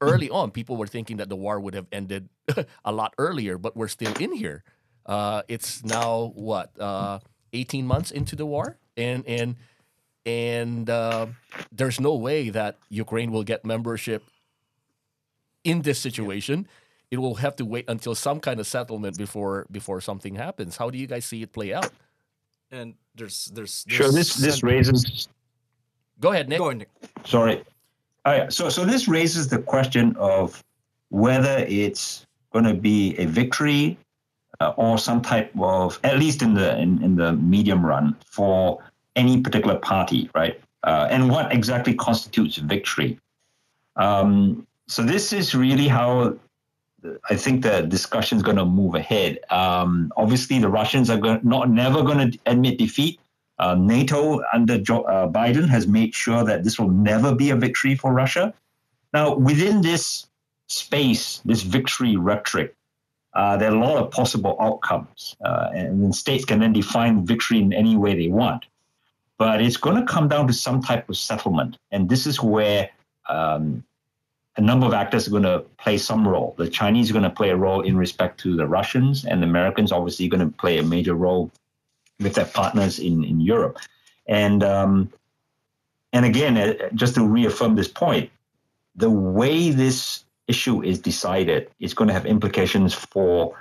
early 0.00 0.30
on, 0.30 0.50
people 0.50 0.76
were 0.76 0.86
thinking 0.86 1.16
that 1.18 1.28
the 1.28 1.36
war 1.36 1.60
would 1.60 1.74
have 1.74 1.86
ended 1.92 2.28
a 2.84 2.92
lot 2.92 3.14
earlier, 3.18 3.58
but 3.58 3.76
we're 3.76 3.88
still 3.88 4.12
in 4.18 4.32
here. 4.32 4.64
Uh, 5.06 5.42
it's 5.48 5.84
now 5.84 6.32
what 6.34 6.78
uh, 6.80 7.18
18 7.52 7.86
months 7.86 8.10
into 8.10 8.36
the 8.36 8.46
war, 8.46 8.78
and 8.96 9.26
and 9.26 9.56
and 10.24 10.88
uh, 10.88 11.26
there's 11.72 11.98
no 11.98 12.14
way 12.14 12.50
that 12.50 12.78
Ukraine 12.88 13.32
will 13.32 13.42
get 13.42 13.64
membership 13.64 14.22
in 15.64 15.82
this 15.82 15.98
situation. 15.98 16.68
It 17.10 17.18
will 17.18 17.34
have 17.36 17.56
to 17.56 17.64
wait 17.64 17.84
until 17.88 18.14
some 18.14 18.40
kind 18.40 18.60
of 18.60 18.66
settlement 18.66 19.18
before 19.18 19.66
before 19.70 20.00
something 20.00 20.36
happens. 20.36 20.76
How 20.76 20.90
do 20.90 20.98
you 20.98 21.06
guys 21.06 21.24
see 21.24 21.42
it 21.42 21.52
play 21.52 21.74
out? 21.74 21.90
And 22.70 22.94
there's 23.14 23.46
there's, 23.46 23.84
there's 23.84 23.96
sure 23.96 24.12
this 24.12 24.34
this 24.34 24.62
raises 24.62 25.28
Go 26.22 26.30
ahead, 26.30 26.48
Nick. 26.48 26.58
Go 26.58 26.68
ahead, 26.68 26.78
Nick. 26.78 26.88
Sorry. 27.24 27.62
All 28.24 28.38
right. 28.38 28.52
So, 28.52 28.68
so 28.68 28.84
this 28.84 29.08
raises 29.08 29.48
the 29.48 29.58
question 29.58 30.14
of 30.16 30.62
whether 31.10 31.66
it's 31.68 32.24
going 32.52 32.64
to 32.64 32.74
be 32.74 33.16
a 33.18 33.26
victory 33.26 33.98
uh, 34.60 34.72
or 34.76 34.98
some 34.98 35.20
type 35.20 35.50
of, 35.58 35.98
at 36.04 36.18
least 36.18 36.40
in 36.40 36.54
the 36.54 36.78
in, 36.78 37.02
in 37.02 37.16
the 37.16 37.32
medium 37.32 37.84
run, 37.84 38.16
for 38.24 38.82
any 39.16 39.40
particular 39.40 39.76
party, 39.78 40.30
right? 40.34 40.60
Uh, 40.84 41.08
and 41.10 41.28
what 41.28 41.52
exactly 41.52 41.92
constitutes 41.94 42.56
victory? 42.56 43.18
Um, 43.96 44.66
so 44.86 45.02
this 45.02 45.32
is 45.32 45.54
really 45.56 45.88
how 45.88 46.36
I 47.30 47.34
think 47.34 47.64
the 47.64 47.82
discussion 47.82 48.36
is 48.36 48.44
going 48.44 48.58
to 48.58 48.64
move 48.64 48.94
ahead. 48.94 49.40
Um, 49.50 50.12
obviously, 50.16 50.60
the 50.60 50.68
Russians 50.68 51.10
are 51.10 51.40
not 51.42 51.68
never 51.68 52.02
going 52.04 52.30
to 52.30 52.38
admit 52.46 52.78
defeat. 52.78 53.18
Uh, 53.62 53.76
NATO 53.76 54.42
under 54.52 54.76
Joe, 54.76 55.02
uh, 55.02 55.28
Biden 55.28 55.68
has 55.68 55.86
made 55.86 56.12
sure 56.16 56.42
that 56.42 56.64
this 56.64 56.80
will 56.80 56.90
never 56.90 57.32
be 57.32 57.50
a 57.50 57.56
victory 57.56 57.94
for 57.94 58.12
Russia. 58.12 58.52
Now, 59.14 59.36
within 59.36 59.82
this 59.82 60.26
space, 60.66 61.40
this 61.44 61.62
victory 61.62 62.16
rhetoric, 62.16 62.74
uh, 63.34 63.56
there 63.58 63.70
are 63.70 63.76
a 63.76 63.78
lot 63.78 63.98
of 63.98 64.10
possible 64.10 64.56
outcomes, 64.60 65.36
uh, 65.44 65.68
and 65.72 66.12
states 66.12 66.44
can 66.44 66.58
then 66.58 66.72
define 66.72 67.24
victory 67.24 67.60
in 67.60 67.72
any 67.72 67.96
way 67.96 68.16
they 68.16 68.26
want. 68.26 68.66
But 69.38 69.62
it's 69.62 69.76
going 69.76 69.94
to 69.94 70.12
come 70.12 70.26
down 70.26 70.48
to 70.48 70.52
some 70.52 70.82
type 70.82 71.08
of 71.08 71.16
settlement, 71.16 71.78
and 71.92 72.08
this 72.08 72.26
is 72.26 72.42
where 72.42 72.90
um, 73.28 73.84
a 74.56 74.60
number 74.60 74.86
of 74.86 74.92
actors 74.92 75.28
are 75.28 75.30
going 75.30 75.44
to 75.44 75.60
play 75.78 75.98
some 75.98 76.26
role. 76.26 76.56
The 76.58 76.68
Chinese 76.68 77.10
are 77.10 77.12
going 77.12 77.30
to 77.30 77.30
play 77.30 77.50
a 77.50 77.56
role 77.56 77.82
in 77.82 77.96
respect 77.96 78.40
to 78.40 78.56
the 78.56 78.66
Russians, 78.66 79.24
and 79.24 79.40
the 79.40 79.46
Americans 79.46 79.92
obviously 79.92 80.26
are 80.26 80.30
going 80.30 80.50
to 80.50 80.56
play 80.56 80.78
a 80.78 80.82
major 80.82 81.14
role 81.14 81.52
with 82.22 82.34
their 82.34 82.46
partners 82.46 82.98
in, 82.98 83.24
in 83.24 83.40
Europe. 83.40 83.78
And 84.26 84.62
um, 84.62 85.12
and 86.12 86.24
again, 86.26 86.56
uh, 86.56 86.74
just 86.94 87.14
to 87.16 87.26
reaffirm 87.26 87.74
this 87.74 87.88
point, 87.88 88.30
the 88.94 89.10
way 89.10 89.70
this 89.70 90.24
issue 90.48 90.82
is 90.82 90.98
decided 90.98 91.70
is 91.80 91.94
going 91.94 92.08
to 92.08 92.14
have 92.14 92.26
implications 92.26 92.92
for 92.94 93.56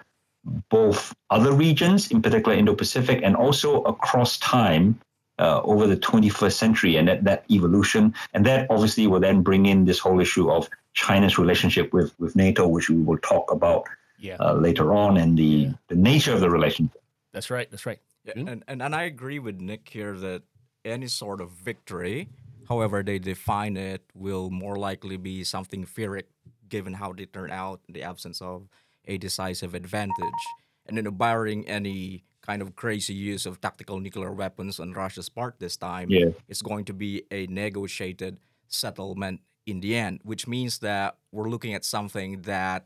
both 0.70 1.14
other 1.30 1.54
regions, 1.54 2.12
in 2.12 2.22
particular 2.22 2.58
Indo-Pacific, 2.58 3.22
and 3.24 3.36
also 3.36 3.84
across 3.84 4.38
time 4.40 5.00
uh, 5.40 5.62
over 5.64 5.88
the 5.88 5.96
21st 5.96 6.54
century 6.54 6.96
and 6.98 7.08
that, 7.08 7.24
that 7.24 7.46
evolution. 7.50 8.14
And 8.34 8.46
that 8.46 8.68
obviously 8.70 9.08
will 9.08 9.20
then 9.20 9.42
bring 9.44 9.68
in 9.68 9.86
this 9.86 10.00
whole 10.00 10.20
issue 10.20 10.52
of 10.52 10.68
China's 10.94 11.38
relationship 11.38 11.94
with, 11.94 12.20
with 12.20 12.36
NATO, 12.36 12.68
which 12.68 12.90
we 12.90 12.98
will 13.02 13.20
talk 13.20 13.52
about 13.52 13.86
Yeah. 14.20 14.38
uh, 14.40 14.54
later 14.54 14.94
on, 14.94 15.18
and 15.18 15.38
the, 15.38 15.44
Yeah. 15.44 15.72
the 15.88 15.96
nature 15.96 16.34
of 16.34 16.42
the 16.42 16.50
relationship. 16.50 17.02
That's 17.32 17.50
right. 17.50 17.70
That's 17.72 17.86
right. 17.86 18.00
Yeah, 18.24 18.34
Mm. 18.36 18.52
and, 18.52 18.64
and 18.68 18.82
and 18.82 18.96
I 18.96 19.04
agree 19.04 19.40
with 19.40 19.60
Nick 19.62 19.90
here 19.90 20.18
that 20.18 20.44
any 20.86 21.08
sort 21.08 21.42
of 21.42 21.52
victory, 21.52 22.30
however 22.70 23.04
they 23.04 23.20
define 23.20 23.78
it, 23.78 24.02
will 24.14 24.50
more 24.50 24.76
likely 24.78 25.18
be 25.18 25.44
something 25.44 25.86
Pyrrhic, 25.86 26.28
given 26.70 26.94
how 26.94 27.14
they 27.14 27.26
turn 27.26 27.52
out 27.52 27.82
in 27.88 27.94
the 27.94 28.04
absence 28.04 28.42
of 28.42 28.68
a 29.06 29.18
decisive 29.18 29.74
advantage. 29.74 30.44
And 30.86 30.98
then 30.98 31.10
barring 31.16 31.68
any 31.68 32.24
kind 32.42 32.62
of 32.62 32.76
crazy 32.76 33.14
use 33.14 33.46
of 33.46 33.62
tactical 33.62 34.00
nuclear 34.00 34.32
weapons 34.32 34.80
on 34.80 34.94
Russia's 34.94 35.30
part 35.30 35.60
this 35.60 35.78
time, 35.78 36.10
Yeah. 36.10 36.32
it's 36.48 36.62
going 36.62 36.86
to 36.86 36.94
be 36.94 37.24
a 37.32 37.46
negotiated 37.48 38.40
settlement 38.68 39.42
in 39.66 39.80
the 39.82 39.96
end, 39.96 40.22
which 40.24 40.48
means 40.48 40.80
that 40.80 41.18
we're 41.32 41.50
looking 41.50 41.74
at 41.76 41.86
something 41.86 42.42
that 42.44 42.86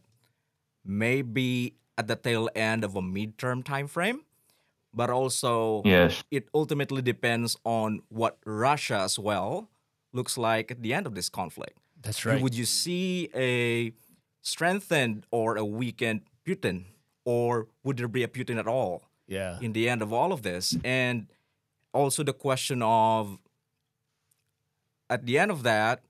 may 0.84 1.22
be 1.22 1.75
at 1.98 2.08
the 2.08 2.15
tail 2.15 2.50
end 2.56 2.84
of 2.84 2.96
a 2.96 3.01
midterm 3.01 3.63
time 3.63 3.88
frame, 3.88 4.25
but 4.96 5.10
also 5.10 5.82
Yes. 5.84 6.24
it 6.32 6.48
ultimately 6.54 7.02
depends 7.02 7.58
on 7.66 8.02
what 8.08 8.40
Russia 8.46 9.00
as 9.04 9.20
well 9.20 9.70
looks 10.14 10.38
like 10.38 10.72
at 10.72 10.82
the 10.82 10.94
end 10.94 11.06
of 11.06 11.14
this 11.14 11.30
conflict. 11.30 11.78
That's 12.02 12.25
right. 12.25 12.42
Would 12.42 12.56
you 12.56 12.66
see 12.66 13.30
a 13.36 13.92
strengthened 14.42 15.25
or 15.32 15.58
a 15.58 15.66
weakened 15.66 16.22
Putin, 16.46 16.86
or 17.25 17.68
would 17.84 17.98
there 17.98 18.08
be 18.08 18.24
a 18.24 18.28
Putin 18.28 18.58
at 18.58 18.68
all 18.68 19.04
yeah. 19.28 19.60
in 19.60 19.74
the 19.74 19.90
end 19.90 20.02
of 20.02 20.14
all 20.14 20.32
of 20.32 20.44
this? 20.44 20.78
And 20.84 21.28
also 21.94 22.24
the 22.24 22.34
question 22.34 22.82
of 22.82 23.40
at 25.10 25.25
the 25.25 25.38
end 25.38 25.52
of 25.52 25.64
that, 25.64 26.02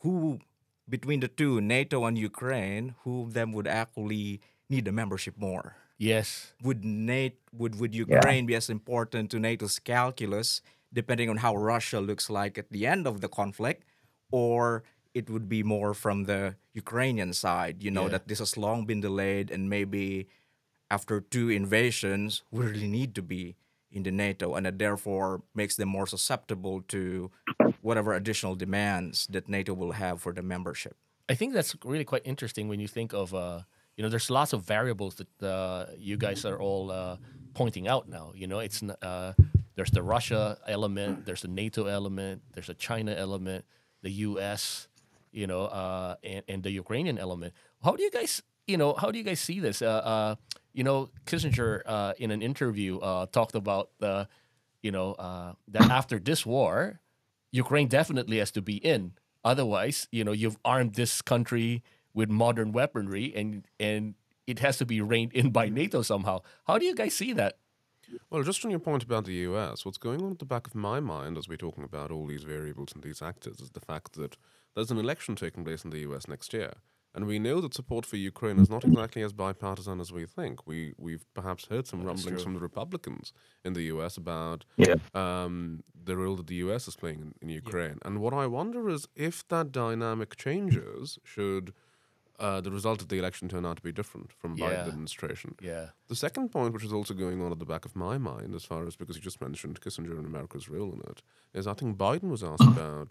who 0.00 0.40
between 0.88 1.20
the 1.20 1.28
two, 1.28 1.60
NATO 1.60 2.04
and 2.04 2.18
Ukraine, 2.18 2.94
who 3.04 3.22
of 3.22 3.34
them 3.34 3.52
would 3.52 3.68
actually 3.68 4.40
need 4.68 4.84
the 4.86 4.92
membership 4.92 5.36
more? 5.36 5.76
Yes. 6.00 6.54
would 6.64 6.82
NATO 6.82 7.36
would 7.52 7.74
would 7.80 7.94
Ukraine 7.94 8.46
be 8.46 8.54
as 8.56 8.70
important 8.70 9.30
to 9.32 9.38
NATO's 9.38 9.78
calculus, 9.78 10.62
depending 10.92 11.28
on 11.28 11.36
how 11.44 11.52
Russia 11.54 12.00
looks 12.00 12.30
like 12.30 12.56
at 12.56 12.68
the 12.72 12.86
end 12.86 13.06
of 13.06 13.20
the 13.20 13.28
conflict, 13.28 13.84
or 14.32 14.82
it 15.12 15.28
would 15.28 15.46
be 15.56 15.62
more 15.62 15.92
from 15.92 16.24
the 16.24 16.56
Ukrainian 16.72 17.32
side, 17.44 17.76
you 17.84 17.90
know, 17.96 18.04
Yeah. 18.06 18.14
that 18.16 18.28
this 18.28 18.38
has 18.44 18.56
long 18.56 18.86
been 18.90 19.00
delayed 19.08 19.50
and 19.54 19.68
maybe 19.76 20.26
after 20.96 21.20
two 21.20 21.46
invasions 21.50 22.42
we 22.50 22.64
really 22.64 22.88
need 22.88 23.14
to 23.18 23.22
be 23.22 23.44
in 23.96 24.02
the 24.04 24.14
NATO 24.24 24.54
and 24.54 24.64
that 24.66 24.78
therefore 24.78 25.42
makes 25.54 25.74
them 25.76 25.88
more 25.96 26.06
susceptible 26.06 26.76
to 26.94 27.30
whatever 27.82 28.10
additional 28.14 28.54
demands 28.64 29.26
that 29.34 29.48
NATO 29.48 29.72
will 29.74 29.92
have 30.04 30.16
for 30.24 30.32
the 30.32 30.42
membership. 30.42 30.96
I 31.28 31.34
think 31.34 31.52
that's 31.54 31.74
really 31.84 32.04
quite 32.12 32.22
interesting 32.32 32.68
when 32.70 32.80
you 32.80 32.88
think 32.88 33.12
of, 33.12 33.34
uh, 33.34 33.62
you 34.00 34.02
know, 34.02 34.08
there's 34.08 34.30
lots 34.30 34.54
of 34.54 34.64
variables 34.64 35.16
that 35.16 35.46
uh, 35.46 35.84
you 35.98 36.16
guys 36.16 36.46
are 36.46 36.58
all 36.58 36.90
uh, 36.90 37.18
pointing 37.52 37.86
out 37.86 38.08
now. 38.08 38.32
You 38.34 38.46
know, 38.46 38.60
it's 38.60 38.82
uh, 38.82 39.34
there's 39.74 39.90
the 39.90 40.02
Russia 40.02 40.56
element, 40.66 41.26
there's 41.26 41.42
the 41.42 41.48
NATO 41.48 41.84
element, 41.84 42.40
there's 42.54 42.70
a 42.70 42.74
China 42.74 43.12
element, 43.12 43.66
the 44.00 44.10
U.S. 44.28 44.88
You 45.32 45.46
know, 45.46 45.66
uh, 45.66 46.14
and, 46.24 46.42
and 46.48 46.62
the 46.62 46.70
Ukrainian 46.70 47.18
element. 47.18 47.52
How 47.84 47.94
do 47.94 48.02
you 48.02 48.10
guys, 48.10 48.42
you 48.66 48.78
know, 48.78 48.94
how 48.94 49.10
do 49.10 49.18
you 49.18 49.24
guys 49.24 49.38
see 49.38 49.60
this? 49.60 49.82
Uh, 49.82 49.88
uh, 49.90 50.34
you 50.72 50.82
know, 50.82 51.10
Kissinger 51.26 51.82
in 52.16 52.30
an 52.30 52.40
interview 52.40 53.00
talked 53.32 53.54
about 53.54 53.90
the, 53.98 54.28
you 54.80 54.92
know, 54.92 55.14
that 55.68 55.90
after 55.90 56.18
this 56.18 56.46
war, 56.46 57.00
Ukraine 57.52 57.88
definitely 57.88 58.38
has 58.38 58.50
to 58.52 58.62
be 58.62 58.76
in. 58.78 59.12
Otherwise, 59.44 60.08
you 60.10 60.24
know, 60.24 60.32
you've 60.32 60.56
armed 60.64 60.94
this 60.94 61.20
country 61.20 61.82
with 62.14 62.28
modern 62.28 62.72
weaponry, 62.72 63.32
and 63.34 63.66
and 63.78 64.14
it 64.46 64.58
has 64.60 64.78
to 64.78 64.86
be 64.86 65.00
reined 65.00 65.32
in 65.32 65.50
by 65.50 65.68
NATO 65.68 66.02
somehow. 66.02 66.40
How 66.66 66.78
do 66.78 66.84
you 66.84 66.94
guys 66.94 67.14
see 67.14 67.32
that? 67.34 67.58
Well, 68.30 68.42
just 68.42 68.64
on 68.64 68.70
your 68.72 68.80
point 68.80 69.04
about 69.04 69.24
the 69.24 69.34
US, 69.48 69.84
what's 69.84 69.98
going 69.98 70.20
on 70.22 70.32
at 70.32 70.38
the 70.40 70.44
back 70.44 70.66
of 70.66 70.74
my 70.74 70.98
mind 70.98 71.38
as 71.38 71.48
we're 71.48 71.56
talking 71.56 71.84
about 71.84 72.10
all 72.10 72.26
these 72.26 72.42
variables 72.42 72.92
and 72.92 73.02
these 73.04 73.22
actors 73.22 73.60
is 73.60 73.70
the 73.70 73.80
fact 73.80 74.14
that 74.14 74.36
there's 74.74 74.90
an 74.90 74.98
election 74.98 75.36
taking 75.36 75.64
place 75.64 75.84
in 75.84 75.90
the 75.90 76.00
US 76.00 76.26
next 76.26 76.52
year. 76.52 76.72
And 77.14 77.26
we 77.26 77.38
know 77.40 77.60
that 77.60 77.74
support 77.74 78.06
for 78.06 78.16
Ukraine 78.16 78.58
is 78.60 78.70
not 78.70 78.84
exactly 78.84 79.22
as 79.22 79.32
bipartisan 79.32 80.00
as 80.00 80.12
we 80.12 80.26
think. 80.26 80.64
We, 80.66 80.92
we've 80.96 81.24
perhaps 81.34 81.66
heard 81.66 81.86
some 81.88 82.02
rumblings 82.04 82.42
from 82.42 82.54
the 82.54 82.60
Republicans 82.60 83.32
in 83.64 83.72
the 83.74 83.82
US 83.94 84.16
about 84.16 84.64
Yeah. 84.76 84.94
um, 85.14 85.82
the 86.04 86.16
role 86.16 86.36
that 86.36 86.46
the 86.48 86.56
US 86.66 86.86
is 86.88 86.96
playing 86.96 87.20
in, 87.20 87.34
in 87.42 87.48
Ukraine. 87.48 87.98
And 88.04 88.20
what 88.20 88.32
I 88.34 88.46
wonder 88.46 88.88
is 88.88 89.06
if 89.14 89.46
that 89.48 89.70
dynamic 89.72 90.36
changes, 90.36 91.18
should 91.24 91.74
uh, 92.40 92.60
the 92.60 92.70
result 92.70 93.00
of 93.02 93.08
the 93.08 93.18
election 93.18 93.48
turned 93.48 93.66
out 93.66 93.76
to 93.76 93.82
be 93.82 93.92
different 93.92 94.32
from 94.32 94.56
Yeah. 94.56 94.66
Biden 94.66 94.88
administration. 94.88 95.54
Yeah, 95.60 95.90
The 96.08 96.16
second 96.16 96.50
point, 96.50 96.72
which 96.74 96.84
is 96.84 96.92
also 96.92 97.14
going 97.14 97.40
on 97.42 97.52
at 97.52 97.58
the 97.58 97.64
back 97.66 97.84
of 97.84 97.94
my 97.94 98.16
mind, 98.18 98.54
as 98.54 98.64
far 98.64 98.86
as 98.86 98.96
because 98.96 99.16
you 99.16 99.22
just 99.22 99.40
mentioned 99.40 99.80
Kissinger 99.80 100.16
and 100.18 100.26
America's 100.26 100.68
role 100.68 100.92
in 100.92 101.00
it, 101.10 101.22
is 101.54 101.66
I 101.66 101.74
think 101.74 101.96
Biden 101.98 102.30
was 102.30 102.42
asked 102.42 102.62
about 102.76 103.08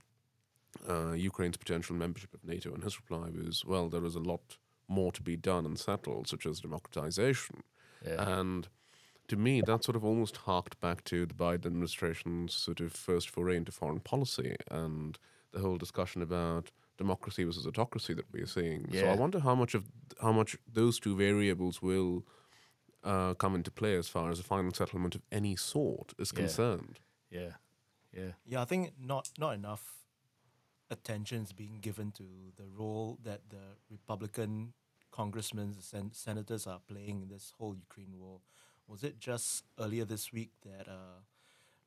uh, 0.88 1.14
Ukraine's 1.14 1.58
potential 1.58 1.96
membership 1.96 2.34
of 2.34 2.44
NATO, 2.44 2.74
and 2.74 2.84
his 2.84 2.98
reply 3.00 3.30
was, 3.30 3.64
well, 3.66 3.88
there 3.90 4.06
is 4.06 4.16
a 4.16 4.20
lot 4.20 4.58
more 4.88 5.12
to 5.12 5.22
be 5.22 5.36
done 5.38 5.66
and 5.66 5.78
settled, 5.80 6.28
such 6.28 6.46
as 6.46 6.60
democratization. 6.62 7.64
yeah, 8.06 8.40
And 8.40 8.68
to 9.28 9.36
me, 9.38 9.62
that 9.62 9.84
sort 9.84 9.96
of 9.96 10.04
almost 10.04 10.38
harked 10.38 10.80
back 10.80 11.04
to 11.06 11.26
the 11.28 11.34
Biden 11.36 11.68
administration's 11.68 12.54
sort 12.54 12.80
of 12.80 12.92
first 12.94 13.30
foray 13.30 13.58
into 13.58 13.72
foreign 13.72 14.00
policy 14.00 14.56
and 14.72 15.18
the 15.52 15.60
whole 15.60 15.78
discussion 15.78 16.22
about 16.24 16.72
democracy 17.04 17.44
versus 17.48 17.66
autocracy 17.66 18.14
that 18.14 18.26
we're 18.34 18.46
seeing. 18.58 18.82
So 19.00 19.06
I 19.14 19.16
wonder 19.24 19.40
how 19.48 19.56
much 19.62 19.74
of 19.78 19.84
how 20.26 20.34
much 20.40 20.52
those 20.80 20.96
two 21.04 21.16
variables 21.28 21.76
will 21.90 22.14
uh, 23.12 23.34
come 23.44 23.54
into 23.60 23.72
play 23.72 23.96
as 24.02 24.08
far 24.16 24.30
as 24.34 24.40
a 24.40 24.44
final 24.54 24.74
settlement 24.82 25.16
of 25.16 25.22
any 25.32 25.56
sort 25.56 26.08
is 26.24 26.32
Yeah. 26.32 26.40
concerned. 26.42 26.96
yeah, 27.40 27.54
yeah, 28.20 28.32
Yeah, 28.52 28.62
I 28.62 28.66
think 28.72 28.84
not 29.12 29.24
not 29.44 29.54
enough 29.62 29.84
attention 30.92 31.44
is 31.44 31.54
being 31.54 31.78
given 31.88 32.12
to 32.12 32.28
the 32.60 32.68
role 32.82 33.18
that 33.24 33.42
the 33.50 33.66
Republican 33.98 34.74
congressmen, 35.12 35.68
the 35.80 35.82
sen- 35.94 36.14
senators 36.14 36.64
are 36.68 36.82
playing 36.92 37.22
in 37.24 37.30
this 37.36 37.54
whole 37.58 37.76
Ukraine 37.88 38.16
war. 38.24 38.38
Was 38.88 39.04
it 39.04 39.16
just 39.30 39.64
earlier 39.84 40.06
this 40.14 40.26
week 40.38 40.52
that 40.70 40.88
uh, 40.88 41.20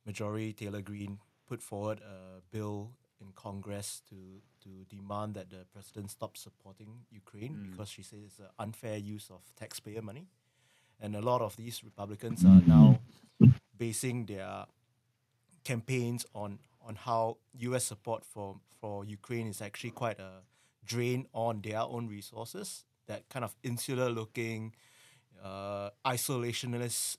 Marjorie 0.07 0.53
Taylor 0.53 0.83
Greene 0.83 1.19
put 1.51 1.61
forward 1.63 2.01
a 2.01 2.41
bill 2.55 2.79
in 3.21 3.29
Congress 3.47 4.03
to 4.11 4.17
to 4.65 4.85
demand 4.95 5.35
that 5.35 5.51
the 5.51 5.65
president 5.73 6.11
stop 6.11 6.37
supporting 6.37 7.05
Ukraine 7.11 7.69
because 7.71 7.89
she 7.89 8.03
says 8.03 8.21
it's 8.27 8.39
an 8.39 8.47
unfair 8.59 8.97
use 8.97 9.31
of 9.31 9.41
taxpayer 9.57 10.03
money, 10.03 10.27
and 11.01 11.17
a 11.17 11.21
lot 11.21 11.41
of 11.41 11.57
these 11.57 11.83
Republicans 11.85 12.45
are 12.45 12.63
now 12.67 13.01
basing 13.77 14.27
their 14.27 14.67
campaigns 15.65 16.27
on 16.35 16.59
on 16.87 16.97
how 16.97 17.37
U.S. 17.59 17.85
support 17.85 18.25
for 18.25 18.57
for 18.81 19.05
Ukraine 19.05 19.47
is 19.47 19.63
actually 19.63 19.91
quite 19.91 20.19
a 20.19 20.43
drain 20.85 21.27
on 21.33 21.61
their 21.63 21.81
own 21.81 22.09
resources. 22.09 22.85
That 23.07 23.29
kind 23.29 23.45
of 23.45 23.57
insular-looking, 23.63 24.75
uh, 25.43 25.91
isolationist 26.07 27.17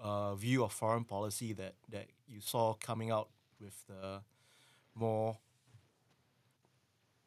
uh, 0.00 0.34
view 0.34 0.64
of 0.64 0.72
foreign 0.72 1.04
policy 1.04 1.52
that 1.54 1.74
that 1.90 2.06
you 2.28 2.40
saw 2.40 2.74
coming 2.74 3.10
out 3.10 3.28
with 3.60 3.86
the 3.86 4.20
more 4.94 5.38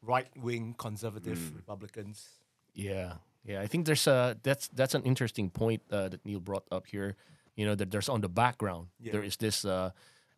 right-wing 0.06 0.74
conservative 0.78 1.54
Republicans. 1.56 2.28
Yeah, 2.74 3.14
yeah. 3.44 3.60
I 3.64 3.66
think 3.66 3.86
there's 3.86 4.06
a 4.06 4.36
that's 4.42 4.68
that's 4.68 4.94
an 4.94 5.02
interesting 5.02 5.50
point 5.50 5.82
uh, 5.90 6.08
that 6.08 6.24
Neil 6.24 6.40
brought 6.40 6.66
up 6.70 6.86
here. 6.86 7.16
You 7.56 7.66
know 7.66 7.74
that 7.74 7.90
there's 7.90 8.08
on 8.08 8.20
the 8.20 8.28
background 8.28 8.88
there 9.00 9.20
Yeah. 9.22 9.26
is 9.26 9.36
this 9.36 9.64
uh, 9.64 9.90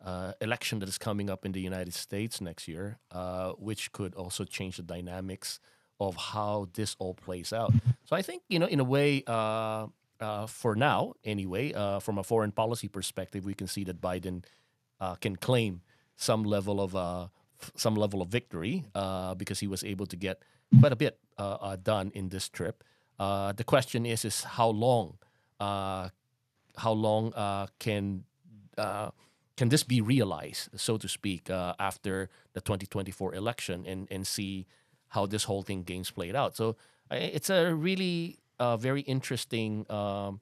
uh, 0.05 0.31
election 0.41 0.79
that 0.79 0.89
is 0.89 0.97
coming 0.97 1.29
up 1.29 1.45
in 1.45 1.51
the 1.51 1.59
United 1.61 1.93
States 1.93 2.39
next 2.41 2.67
year, 2.67 2.97
uh, 3.11 3.51
which 3.59 3.91
could 3.91 4.15
also 4.15 4.45
change 4.45 4.77
the 4.77 4.83
dynamics 4.83 5.59
of 5.99 6.15
how 6.15 6.67
this 6.73 6.95
all 6.99 7.13
plays 7.13 7.51
out. 7.53 7.73
So 8.05 8.15
I 8.15 8.21
think 8.21 8.43
you 8.49 8.59
know 8.59 8.67
in 8.67 8.79
a 8.79 8.85
way. 8.85 9.23
Uh, 9.27 9.87
uh, 10.21 10.45
for 10.47 10.75
now, 10.75 11.13
anyway, 11.23 11.71
uh, 11.71 11.97
from 12.01 12.17
a 12.17 12.23
foreign 12.23 12.51
policy 12.51 12.89
perspective, 12.89 13.45
we 13.45 13.53
can 13.53 13.67
see 13.67 13.85
that 13.85 14.01
Biden 14.01 14.43
uh, 14.99 15.15
can 15.15 15.37
claim 15.37 15.79
some 16.17 16.43
level 16.43 16.81
of 16.81 16.93
uh, 16.93 17.27
some 17.75 17.95
level 17.95 18.21
of 18.21 18.29
victory 18.29 18.85
uh, 18.95 19.35
because 19.35 19.59
he 19.59 19.67
was 19.67 19.83
able 19.83 20.05
to 20.05 20.15
get 20.15 20.41
quite 20.79 20.91
a 20.91 20.95
bit 20.95 21.19
uh, 21.37 21.57
uh, 21.61 21.75
done 21.75 22.11
in 22.13 22.29
this 22.29 22.49
trip. 22.49 22.83
Uh, 23.17 23.51
the 23.51 23.63
question 23.63 24.05
is, 24.05 24.23
is 24.23 24.43
how 24.43 24.69
long, 24.69 25.17
uh, 25.59 26.09
how 26.77 26.91
long 26.91 27.33
can 27.79 28.23
can 29.57 29.67
this 29.67 29.83
be 29.83 29.99
realized, 29.99 30.69
so 30.79 30.95
to 30.95 31.09
speak, 31.09 31.49
after 31.49 32.29
the 32.53 32.61
2024 32.61 33.35
election, 33.35 33.85
and 33.85 34.07
and 34.09 34.25
see 34.25 34.65
how 35.09 35.25
this 35.25 35.43
whole 35.43 35.63
thing 35.63 35.83
games 35.83 36.11
played 36.11 36.35
out. 36.35 36.55
So 36.55 36.77
it's 37.11 37.49
a 37.49 37.75
really 37.75 38.39
very 38.59 39.01
interesting. 39.01 39.85
Um, 39.89 40.39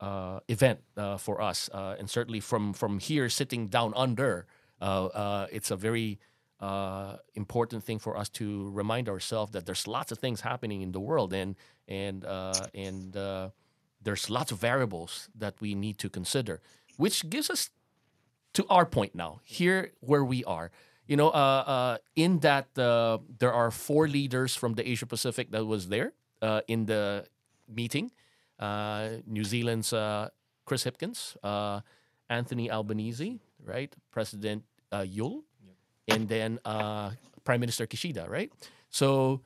uh, 0.00 0.38
event 0.46 0.78
uh, 0.96 1.16
for 1.16 1.42
us, 1.42 1.68
uh, 1.74 1.96
and 1.98 2.08
certainly 2.08 2.38
from 2.38 2.72
from 2.72 3.00
here 3.00 3.28
sitting 3.28 3.66
down 3.66 3.92
under, 3.96 4.46
it's 4.80 5.72
a 5.72 5.76
very 5.76 6.20
uh, 6.60 7.16
important 7.34 7.84
thing 7.84 7.98
for 7.98 8.16
us 8.16 8.28
to 8.28 8.70
remind 8.70 9.08
ourselves 9.08 9.52
that 9.52 9.66
there's 9.66 9.86
lots 9.86 10.10
of 10.10 10.18
things 10.18 10.40
happening 10.40 10.82
in 10.82 10.92
the 10.92 11.00
world, 11.00 11.32
and 11.32 11.56
and 11.86 12.24
uh, 12.24 12.66
and 12.74 13.16
uh, 13.16 13.50
there's 14.02 14.28
lots 14.28 14.50
of 14.52 14.58
variables 14.58 15.28
that 15.34 15.54
we 15.60 15.74
need 15.74 15.98
to 15.98 16.08
consider, 16.08 16.60
which 16.96 17.28
gives 17.30 17.48
us 17.50 17.70
to 18.54 18.66
our 18.68 18.86
point 18.86 19.14
now 19.14 19.40
here 19.44 19.92
where 20.00 20.24
we 20.24 20.44
are. 20.44 20.70
You 21.06 21.16
know, 21.16 21.30
uh, 21.30 21.64
uh, 21.66 21.96
in 22.16 22.40
that 22.40 22.76
uh, 22.76 23.18
there 23.38 23.52
are 23.52 23.70
four 23.70 24.08
leaders 24.08 24.54
from 24.54 24.74
the 24.74 24.86
Asia 24.86 25.06
Pacific 25.06 25.50
that 25.52 25.64
was 25.64 25.88
there 25.88 26.12
in 26.66 26.84
the 26.84 27.24
meeting 27.66 28.10
New 28.60 29.44
Zealand's 29.44 29.90
Chris 30.66 30.84
Hipkins, 30.84 31.36
Anthony 32.28 32.70
Albanese, 32.70 33.40
right? 33.64 33.94
President 34.10 34.64
Yul, 34.92 35.44
and 36.08 36.28
then 36.28 36.58
uh, 36.64 37.10
Prime 37.44 37.60
Minister 37.60 37.86
Kishida, 37.86 38.28
right? 38.28 38.50
So, 38.90 39.42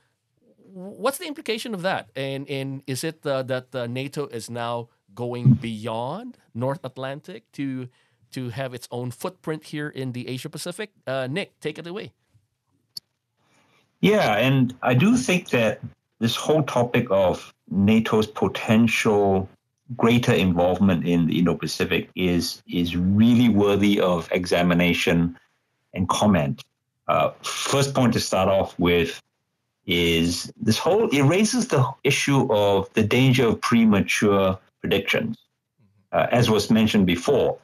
what's 0.72 1.18
the 1.18 1.26
implication 1.26 1.74
of 1.74 1.82
that? 1.82 2.10
And 2.16 2.48
and 2.48 2.82
is 2.86 3.04
it 3.04 3.26
uh, 3.26 3.42
that 3.44 3.74
uh, 3.74 3.86
NATO 3.86 4.26
is 4.26 4.48
now 4.48 4.88
going 5.14 5.54
beyond 5.54 6.38
North 6.54 6.84
Atlantic 6.84 7.50
to 7.52 7.88
to 8.32 8.48
have 8.48 8.72
its 8.72 8.88
own 8.90 9.10
footprint 9.10 9.64
here 9.64 9.88
in 9.88 10.12
the 10.12 10.28
Asia 10.28 10.48
Pacific? 10.48 10.90
Uh, 11.06 11.28
Nick, 11.30 11.60
take 11.60 11.78
it 11.78 11.86
away. 11.86 12.12
Yeah, 14.00 14.36
and 14.36 14.74
I 14.82 14.94
do 14.94 15.16
think 15.16 15.50
that 15.50 15.80
this 16.18 16.34
whole 16.34 16.62
topic 16.62 17.06
of 17.10 17.52
NATO's 17.70 18.26
potential 18.26 19.48
greater 19.96 20.32
involvement 20.32 21.06
in 21.06 21.26
the 21.26 21.38
Indo-Pacific 21.38 22.10
is 22.14 22.62
is 22.66 22.96
really 22.96 23.48
worthy 23.48 24.00
of 24.00 24.28
examination 24.32 25.36
and 25.94 26.08
comment. 26.08 26.64
Uh, 27.08 27.30
first 27.42 27.94
point 27.94 28.12
to 28.12 28.20
start 28.20 28.48
off 28.48 28.78
with 28.78 29.20
is 29.86 30.52
this 30.60 30.78
whole 30.78 31.08
it 31.08 31.22
raises 31.22 31.68
the 31.68 31.84
issue 32.04 32.52
of 32.52 32.88
the 32.94 33.02
danger 33.02 33.48
of 33.48 33.60
premature 33.60 34.58
predictions, 34.80 35.36
uh, 36.12 36.26
as 36.30 36.48
was 36.48 36.70
mentioned 36.70 37.06
before. 37.06 37.58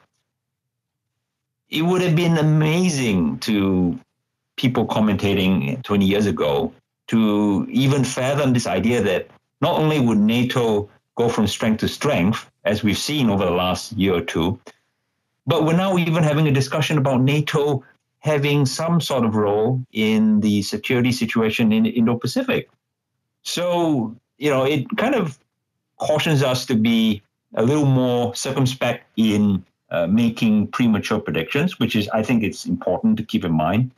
It 1.69 1.83
would 1.83 2.01
have 2.01 2.15
been 2.15 2.37
amazing 2.37 3.39
to 3.39 3.97
people 4.57 4.85
commentating 4.85 5.81
20 5.83 6.05
years 6.05 6.25
ago 6.25 6.73
to 7.07 7.65
even 7.69 8.03
fathom 8.03 8.53
this 8.53 8.67
idea 8.67 9.01
that 9.01 9.27
not 9.61 9.79
only 9.79 9.99
would 9.99 10.17
NATO 10.17 10.89
go 11.15 11.29
from 11.29 11.47
strength 11.47 11.79
to 11.79 11.87
strength, 11.87 12.49
as 12.65 12.83
we've 12.83 12.97
seen 12.97 13.29
over 13.29 13.45
the 13.45 13.51
last 13.51 13.93
year 13.93 14.13
or 14.15 14.21
two, 14.21 14.59
but 15.47 15.65
we're 15.65 15.75
now 15.75 15.97
even 15.97 16.23
having 16.23 16.47
a 16.47 16.51
discussion 16.51 16.97
about 16.97 17.21
NATO 17.21 17.83
having 18.19 18.65
some 18.65 18.99
sort 18.99 19.23
of 19.23 19.35
role 19.35 19.83
in 19.91 20.41
the 20.41 20.61
security 20.61 21.11
situation 21.11 21.71
in 21.71 21.85
Indo 21.85 22.15
Pacific. 22.15 22.69
So, 23.43 24.15
you 24.37 24.49
know, 24.49 24.65
it 24.65 24.85
kind 24.97 25.15
of 25.15 25.39
cautions 25.97 26.43
us 26.43 26.65
to 26.65 26.75
be 26.75 27.21
a 27.55 27.63
little 27.63 27.85
more 27.85 28.35
circumspect 28.35 29.05
in 29.15 29.65
uh, 29.89 30.07
making 30.07 30.67
premature 30.67 31.19
predictions, 31.19 31.79
which 31.79 31.95
is, 31.95 32.07
I 32.09 32.21
think, 32.21 32.43
it's 32.43 32.65
important 32.65 33.17
to 33.17 33.23
keep 33.23 33.43
in 33.43 33.53
mind. 33.53 33.91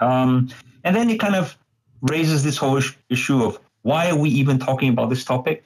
Um, 0.00 0.48
and 0.84 0.96
then 0.96 1.10
it 1.10 1.20
kind 1.20 1.36
of 1.36 1.56
raises 2.00 2.42
this 2.42 2.56
whole 2.56 2.76
is- 2.76 2.96
issue 3.08 3.42
of 3.44 3.60
why 3.82 4.10
are 4.10 4.16
we 4.16 4.30
even 4.30 4.58
talking 4.58 4.88
about 4.88 5.10
this 5.10 5.24
topic? 5.24 5.64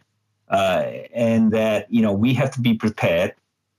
Uh, 0.48 0.84
and 1.14 1.52
that, 1.52 1.86
you 1.90 2.02
know, 2.02 2.12
we 2.12 2.34
have 2.34 2.50
to 2.50 2.60
be 2.60 2.74
prepared 2.74 3.34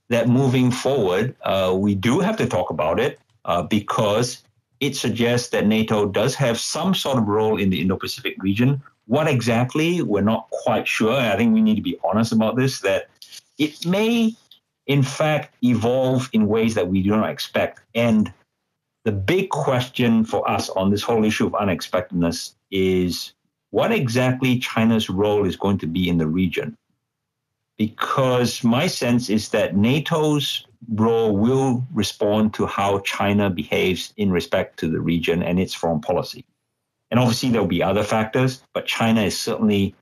that 0.09 0.27
moving 0.27 0.71
forward, 0.71 1.35
uh, 1.43 1.73
we 1.77 1.95
do 1.95 2.19
have 2.19 2.37
to 2.37 2.47
talk 2.47 2.69
about 2.69 2.99
it 2.99 3.19
uh, 3.45 3.63
because 3.63 4.43
it 4.79 4.95
suggests 4.95 5.49
that 5.49 5.67
NATO 5.67 6.07
does 6.07 6.35
have 6.35 6.59
some 6.59 6.93
sort 6.95 7.17
of 7.17 7.27
role 7.27 7.57
in 7.57 7.69
the 7.69 7.81
Indo 7.81 7.97
Pacific 7.97 8.35
region. 8.39 8.81
What 9.05 9.27
exactly, 9.27 10.01
we're 10.01 10.21
not 10.21 10.49
quite 10.49 10.87
sure. 10.87 11.13
I 11.13 11.35
think 11.37 11.53
we 11.53 11.61
need 11.61 11.75
to 11.75 11.81
be 11.81 11.99
honest 12.03 12.31
about 12.31 12.55
this 12.55 12.79
that 12.81 13.09
it 13.57 13.85
may, 13.85 14.33
in 14.87 15.03
fact, 15.03 15.55
evolve 15.63 16.29
in 16.33 16.47
ways 16.47 16.73
that 16.75 16.87
we 16.87 17.03
do 17.03 17.09
not 17.09 17.29
expect. 17.29 17.81
And 17.93 18.33
the 19.03 19.11
big 19.11 19.49
question 19.49 20.23
for 20.23 20.49
us 20.49 20.69
on 20.69 20.89
this 20.89 21.03
whole 21.03 21.23
issue 21.25 21.47
of 21.47 21.55
unexpectedness 21.55 22.55
is 22.71 23.33
what 23.69 23.91
exactly 23.91 24.59
China's 24.59 25.09
role 25.09 25.45
is 25.45 25.55
going 25.55 25.77
to 25.79 25.87
be 25.87 26.09
in 26.09 26.17
the 26.17 26.27
region. 26.27 26.75
Because 27.77 28.63
my 28.63 28.87
sense 28.87 29.29
is 29.29 29.49
that 29.49 29.75
NATO's 29.75 30.65
role 30.89 31.35
will 31.37 31.85
respond 31.93 32.53
to 32.55 32.65
how 32.65 32.99
China 32.99 33.49
behaves 33.49 34.13
in 34.17 34.31
respect 34.31 34.79
to 34.79 34.89
the 34.89 34.99
region 34.99 35.43
and 35.43 35.59
its 35.59 35.73
foreign 35.73 36.01
policy. 36.01 36.45
And 37.11 37.19
obviously, 37.19 37.49
there'll 37.49 37.67
be 37.67 37.83
other 37.83 38.03
factors, 38.03 38.63
but 38.73 38.85
China 38.85 39.21
is 39.21 39.37
certainly 39.37 39.93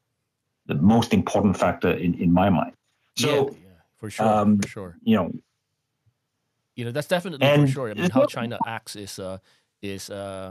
the 0.67 0.75
most 0.75 1.13
important 1.13 1.57
factor 1.57 1.91
in, 1.91 2.13
in 2.15 2.31
my 2.31 2.49
mind. 2.49 2.73
So, 3.17 3.29
yeah, 3.29 3.41
yeah, 3.51 3.69
for 3.97 4.09
sure, 4.09 4.27
um, 4.27 4.59
for 4.59 4.67
sure. 4.67 4.97
you 5.03 5.15
know, 5.17 5.31
you 6.75 6.85
know 6.85 6.91
that's 6.91 7.07
definitely 7.07 7.45
for 7.45 7.67
sure. 7.67 7.91
I 7.91 7.93
mean, 7.95 8.09
how 8.11 8.25
China 8.25 8.57
acts 8.65 8.95
is 8.95 9.19
uh, 9.19 9.39
is 9.81 10.09
uh, 10.09 10.49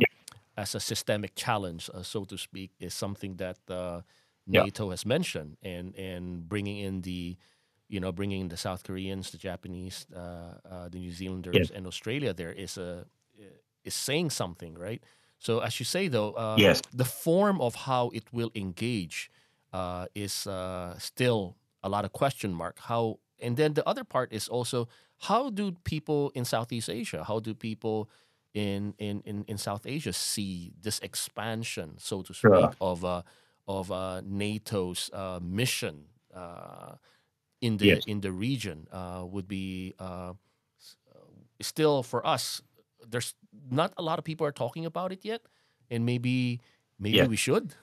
as 0.56 0.74
a 0.74 0.80
systemic 0.80 1.34
challenge, 1.36 1.88
uh, 1.94 2.02
so 2.02 2.24
to 2.24 2.36
speak, 2.36 2.72
is 2.80 2.92
something 2.92 3.36
that 3.36 3.58
uh, 3.70 4.02
Yeah. 4.50 4.64
NATO 4.64 4.90
has 4.90 5.04
mentioned, 5.04 5.58
and 5.62 5.94
and 5.94 6.48
bringing 6.48 6.78
in 6.78 7.02
the 7.02 7.36
you 7.88 8.01
know 8.01 8.12
bringing 8.12 8.48
the 8.48 8.57
South 8.57 8.83
Koreans, 8.85 9.31
the 9.31 9.38
Japanese, 9.38 10.07
uh, 10.14 10.18
uh, 10.70 10.88
the 10.88 10.98
New 10.98 11.12
Zealanders, 11.12 11.70
and 11.70 11.87
Australia 11.87 12.33
there 12.35 12.53
is 12.53 12.79
a 12.79 13.07
is 13.85 13.94
saying 13.94 14.31
something, 14.31 14.74
right? 14.79 15.03
So 15.38 15.61
as 15.61 15.79
you 15.81 15.85
say 15.85 16.09
though, 16.09 16.33
uh, 16.33 16.57
Yes. 16.59 16.83
the 16.92 17.05
form 17.05 17.61
of 17.61 17.74
how 17.74 18.11
it 18.14 18.24
will 18.33 18.51
engage 18.55 19.31
uh, 19.72 20.07
is 20.14 20.46
uh, 20.46 20.98
still 20.98 21.57
a 21.83 21.88
lot 21.88 22.05
of 22.05 22.12
question 22.12 22.53
mark. 22.53 22.79
How 22.81 23.18
and 23.40 23.57
then 23.57 23.74
the 23.74 23.87
other 23.88 24.05
part 24.05 24.33
is 24.33 24.48
also 24.48 24.88
how 25.18 25.51
do 25.51 25.72
people 25.85 26.31
in 26.35 26.44
Southeast 26.44 26.88
Asia, 26.90 27.24
how 27.24 27.40
do 27.40 27.55
people 27.55 28.09
in 28.55 28.94
in 28.98 29.22
in, 29.24 29.44
in 29.48 29.59
South 29.59 29.87
Asia 29.87 30.12
see 30.12 30.72
this 30.83 30.98
expansion, 31.01 31.96
so 31.98 32.22
to 32.22 32.35
speak, 32.35 32.72
Sure. 32.72 32.77
of 32.81 33.05
uh, 33.05 33.22
of 33.66 33.90
uh, 33.92 34.20
NATO's 34.24 35.11
uh, 35.12 35.38
mission 35.42 36.07
uh, 36.35 36.94
in 37.61 37.79
the 37.79 37.87
Yes. 37.87 38.05
in 38.07 38.21
the 38.21 38.33
region 38.33 38.87
uh, 38.92 39.25
would 39.29 39.49
be 39.49 39.94
uh, 39.99 40.35
uh, 40.35 40.35
still 41.61 42.03
for 42.03 42.27
us. 42.27 42.62
There's 43.07 43.35
not 43.71 43.94
a 43.97 44.03
lot 44.03 44.18
of 44.18 44.25
people 44.25 44.47
are 44.47 44.53
talking 44.53 44.87
about 44.87 45.12
it 45.12 45.25
yet, 45.25 45.42
and 45.90 46.05
maybe 46.07 46.61
maybe 46.99 47.18
Yeah. 47.18 47.27
we 47.27 47.37
should. 47.37 47.75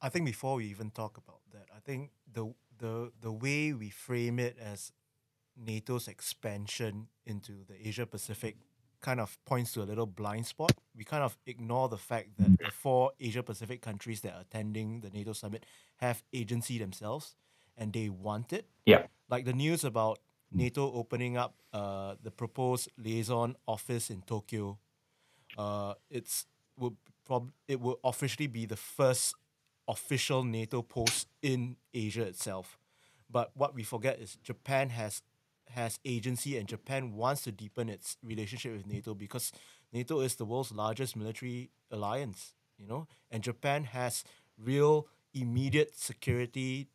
I 0.00 0.08
think 0.08 0.26
before 0.26 0.56
we 0.56 0.66
even 0.66 0.90
talk 0.90 1.16
about 1.16 1.40
that, 1.52 1.68
I 1.74 1.80
think 1.80 2.10
the 2.30 2.54
the 2.78 3.12
the 3.20 3.32
way 3.32 3.72
we 3.72 3.90
frame 3.90 4.38
it 4.38 4.58
as 4.58 4.92
NATO's 5.56 6.08
expansion 6.08 7.08
into 7.26 7.64
the 7.64 7.76
Asia 7.88 8.06
Pacific 8.06 8.56
kind 9.00 9.20
of 9.20 9.38
points 9.44 9.72
to 9.74 9.82
a 9.82 9.84
little 9.84 10.06
blind 10.06 10.46
spot. 10.46 10.72
We 10.94 11.04
kind 11.04 11.22
of 11.24 11.38
ignore 11.46 11.88
the 11.88 11.98
fact 11.98 12.36
that 12.38 12.58
the 12.58 12.70
four 12.70 13.12
Asia 13.20 13.42
Pacific 13.42 13.82
countries 13.82 14.20
that 14.22 14.34
are 14.34 14.42
attending 14.42 15.00
the 15.02 15.10
NATO 15.10 15.32
summit 15.32 15.66
have 15.98 16.24
agency 16.32 16.78
themselves 16.78 17.36
and 17.82 17.92
they 17.92 18.08
want 18.08 18.52
it. 18.52 18.66
Yeah. 18.86 19.06
Like 19.28 19.44
the 19.44 19.52
news 19.52 19.82
about 19.84 20.20
NATO 20.54 20.92
opening 20.92 21.36
up 21.36 21.54
uh, 21.72 22.14
the 22.22 22.30
proposed 22.30 22.88
liaison 22.96 23.56
office 23.66 24.10
in 24.10 24.22
Tokyo. 24.22 24.78
Uh, 25.58 25.94
it's 26.10 26.46
will 26.78 26.94
prob- 27.26 27.52
it 27.66 27.80
will 27.80 27.98
officially 28.04 28.46
be 28.46 28.66
the 28.66 28.76
first 28.76 29.34
official 29.88 30.44
NATO 30.44 30.82
post 30.82 31.28
in 31.42 31.76
Asia 31.92 32.22
itself. 32.22 32.78
But 33.28 33.50
what 33.54 33.74
we 33.74 33.82
forget 33.82 34.20
is 34.20 34.36
Japan 34.42 34.90
has 34.90 35.22
has 35.70 35.98
agency 36.04 36.58
and 36.58 36.68
Japan 36.68 37.14
wants 37.14 37.42
to 37.42 37.52
deepen 37.52 37.88
its 37.88 38.16
relationship 38.22 38.72
with 38.72 38.86
NATO 38.86 39.14
because 39.14 39.52
NATO 39.92 40.20
is 40.20 40.36
the 40.36 40.44
world's 40.44 40.72
largest 40.72 41.16
military 41.16 41.70
alliance, 41.90 42.54
you 42.78 42.86
know, 42.86 43.08
and 43.30 43.42
Japan 43.42 43.84
has 43.84 44.24
real 44.58 45.08
immediate 45.32 45.98
security 45.98 46.88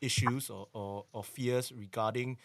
issues 0.00 0.50
or, 0.50 0.66
or, 0.72 1.04
or 1.12 1.24
fears 1.24 1.72
regarding 1.72 2.38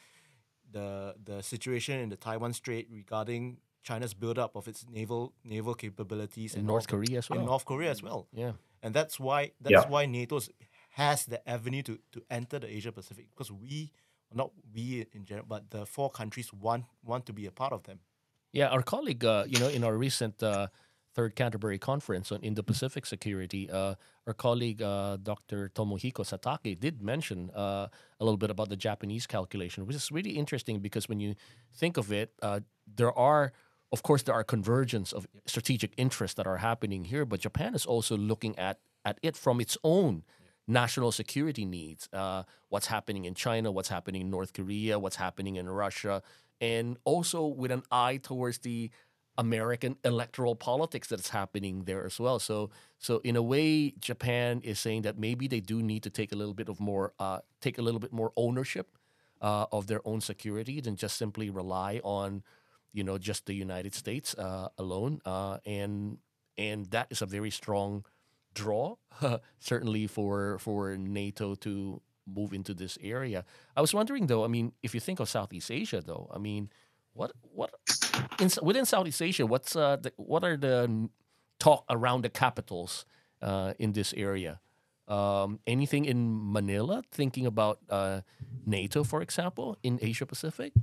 the 0.72 1.16
the 1.24 1.42
situation 1.42 2.00
in 2.00 2.10
the 2.10 2.18
Taiwan 2.18 2.54
Strait 2.54 2.88
regarding 2.92 3.58
China's 3.84 4.14
buildup 4.14 4.56
of 4.56 4.68
its 4.68 4.86
naval 4.90 5.34
naval 5.44 5.74
capabilities 5.76 6.54
In 6.54 6.60
and 6.60 6.68
North 6.68 6.86
all- 6.92 6.98
Korea 7.00 7.18
as 7.20 7.30
well. 7.30 7.40
and 7.40 7.48
North 7.48 7.66
Korea 7.66 7.92
as 7.92 8.02
well. 8.04 8.28
Yeah. 8.34 8.54
And 8.82 8.94
that's 8.94 9.20
why 9.20 9.52
that's 9.62 9.72
Yeah. 9.86 9.88
why 9.90 10.06
NATO 10.06 10.40
has 10.90 11.26
the 11.26 11.40
avenue 11.50 11.84
to, 11.84 12.00
to 12.14 12.22
enter 12.30 12.60
the 12.60 12.68
Asia 12.78 12.92
Pacific 12.92 13.28
because 13.30 13.52
we 13.52 13.92
not 14.34 14.52
we 14.74 15.06
in 15.14 15.24
general 15.26 15.46
but 15.48 15.70
the 15.70 15.86
four 15.86 16.10
countries 16.10 16.52
want 16.54 16.86
want 17.04 17.26
to 17.26 17.34
be 17.34 17.46
a 17.46 17.52
part 17.52 17.74
of 17.74 17.84
them. 17.84 18.00
Yeah, 18.52 18.70
our 18.70 18.82
colleague, 18.84 19.26
uh, 19.26 19.44
you 19.48 19.60
know, 19.60 19.68
in 19.68 19.84
our 19.84 19.98
recent 19.98 20.42
uh, 20.42 20.68
third 21.16 21.36
Canterbury 21.36 21.80
conference 21.80 22.32
on 22.32 22.42
Indo-Pacific 22.42 23.06
security, 23.06 23.72
uh, 23.72 23.96
our 24.28 24.34
colleague 24.34 24.82
uh, 24.82 25.18
Dr. 25.24 25.72
Tomohiko 25.74 26.24
Satake 26.30 26.78
did 26.78 27.02
mention 27.02 27.50
uh, 27.56 27.88
a 28.20 28.24
little 28.24 28.38
bit 28.38 28.52
about 28.52 28.70
the 28.70 28.76
Japanese 28.76 29.26
calculation, 29.26 29.88
which 29.88 29.96
is 29.96 30.12
really 30.12 30.32
interesting 30.32 30.80
because 30.80 31.08
when 31.08 31.22
you 31.22 31.36
think 31.74 31.96
of 31.98 32.12
it, 32.12 32.34
uh, 32.42 32.60
there 32.96 33.18
are, 33.18 33.54
of 33.94 34.04
course, 34.04 34.24
there 34.24 34.36
are 34.36 34.44
convergence 34.44 35.14
of 35.14 35.26
strategic 35.46 35.94
interests 35.96 36.36
that 36.36 36.46
are 36.46 36.58
happening 36.58 37.06
here, 37.06 37.26
but 37.26 37.40
Japan 37.40 37.74
is 37.74 37.86
also 37.86 38.18
looking 38.18 38.58
at 38.60 38.80
at 39.06 39.20
it 39.22 39.38
from 39.38 39.62
its 39.62 39.78
own 39.84 40.24
national 40.68 41.12
security 41.12 41.64
needs. 41.64 42.10
Uh, 42.12 42.44
what's 42.70 42.88
happening 42.88 43.26
in 43.26 43.36
China, 43.36 43.72
what's 43.72 43.90
happening 43.90 44.22
in 44.22 44.30
North 44.32 44.52
Korea, 44.52 44.98
what's 44.98 45.16
happening 45.16 45.56
in 45.58 45.70
Russia, 45.70 46.24
and 46.60 46.98
also 47.06 47.46
with 47.46 47.72
an 47.72 47.84
eye 47.92 48.18
towards 48.18 48.58
the 48.60 48.90
American 49.38 49.98
electoral 50.04 50.56
politics 50.56 51.08
that's 51.08 51.30
happening 51.30 51.84
there 51.84 52.06
as 52.06 52.20
well. 52.20 52.40
So, 52.40 52.70
so 53.00 53.20
in 53.24 53.36
a 53.36 53.42
way, 53.42 53.94
Japan 54.00 54.62
is 54.64 54.80
saying 54.80 55.04
that 55.04 55.18
maybe 55.18 55.48
they 55.48 55.60
do 55.60 55.82
need 55.84 56.04
to 56.04 56.10
take 56.10 56.32
a 56.32 56.36
little 56.36 56.54
bit 56.54 56.70
of 56.70 56.80
more, 56.80 57.14
uh, 57.20 57.40
take 57.62 57.78
a 57.78 57.82
little 57.82 58.00
bit 58.00 58.14
more 58.14 58.32
ownership 58.36 58.98
uh, 59.42 59.66
of 59.72 59.88
their 59.88 60.02
own 60.06 60.22
security 60.22 60.80
than 60.80 60.96
just 60.96 61.18
simply 61.18 61.50
rely 61.50 62.00
on, 62.04 62.44
you 62.94 63.04
know, 63.04 63.18
just 63.18 63.46
the 63.46 63.54
United 63.54 63.94
States 63.94 64.34
uh, 64.36 64.70
alone. 64.78 65.22
Uh, 65.26 65.58
and 65.66 66.18
and 66.58 66.86
that 66.92 67.08
is 67.10 67.22
a 67.22 67.26
very 67.26 67.52
strong 67.52 68.06
draw, 68.54 68.96
certainly 69.60 70.08
for 70.08 70.58
for 70.60 70.96
NATO 70.98 71.56
to 71.56 72.02
move 72.26 72.54
into 72.54 72.74
this 72.74 72.98
area. 73.02 73.46
I 73.76 73.82
was 73.82 73.94
wondering 73.94 74.28
though. 74.28 74.44
I 74.44 74.48
mean, 74.48 74.72
if 74.82 74.94
you 74.94 75.00
think 75.00 75.20
of 75.20 75.30
Southeast 75.30 75.70
Asia, 75.70 76.02
though, 76.02 76.32
I 76.34 76.40
mean, 76.40 76.70
what 77.14 77.32
what 77.42 77.72
in, 78.40 78.50
within 78.62 78.86
Southeast 78.86 79.22
Asia, 79.22 79.46
what's 79.46 79.76
uh, 79.76 79.98
the, 79.98 80.12
what 80.18 80.44
are 80.44 80.58
the 80.58 81.10
talk 81.60 81.86
around 81.90 82.24
the 82.24 82.30
capitals 82.30 83.06
uh, 83.42 83.74
in 83.80 83.94
this 83.94 84.14
area? 84.16 84.60
Um, 85.08 85.60
anything 85.68 86.06
in 86.06 86.52
Manila? 86.52 87.04
Thinking 87.12 87.46
about 87.46 87.80
uh, 87.90 88.22
NATO, 88.66 89.04
for 89.04 89.22
example, 89.22 89.78
in 89.84 90.00
Asia 90.02 90.26
Pacific. 90.26 90.74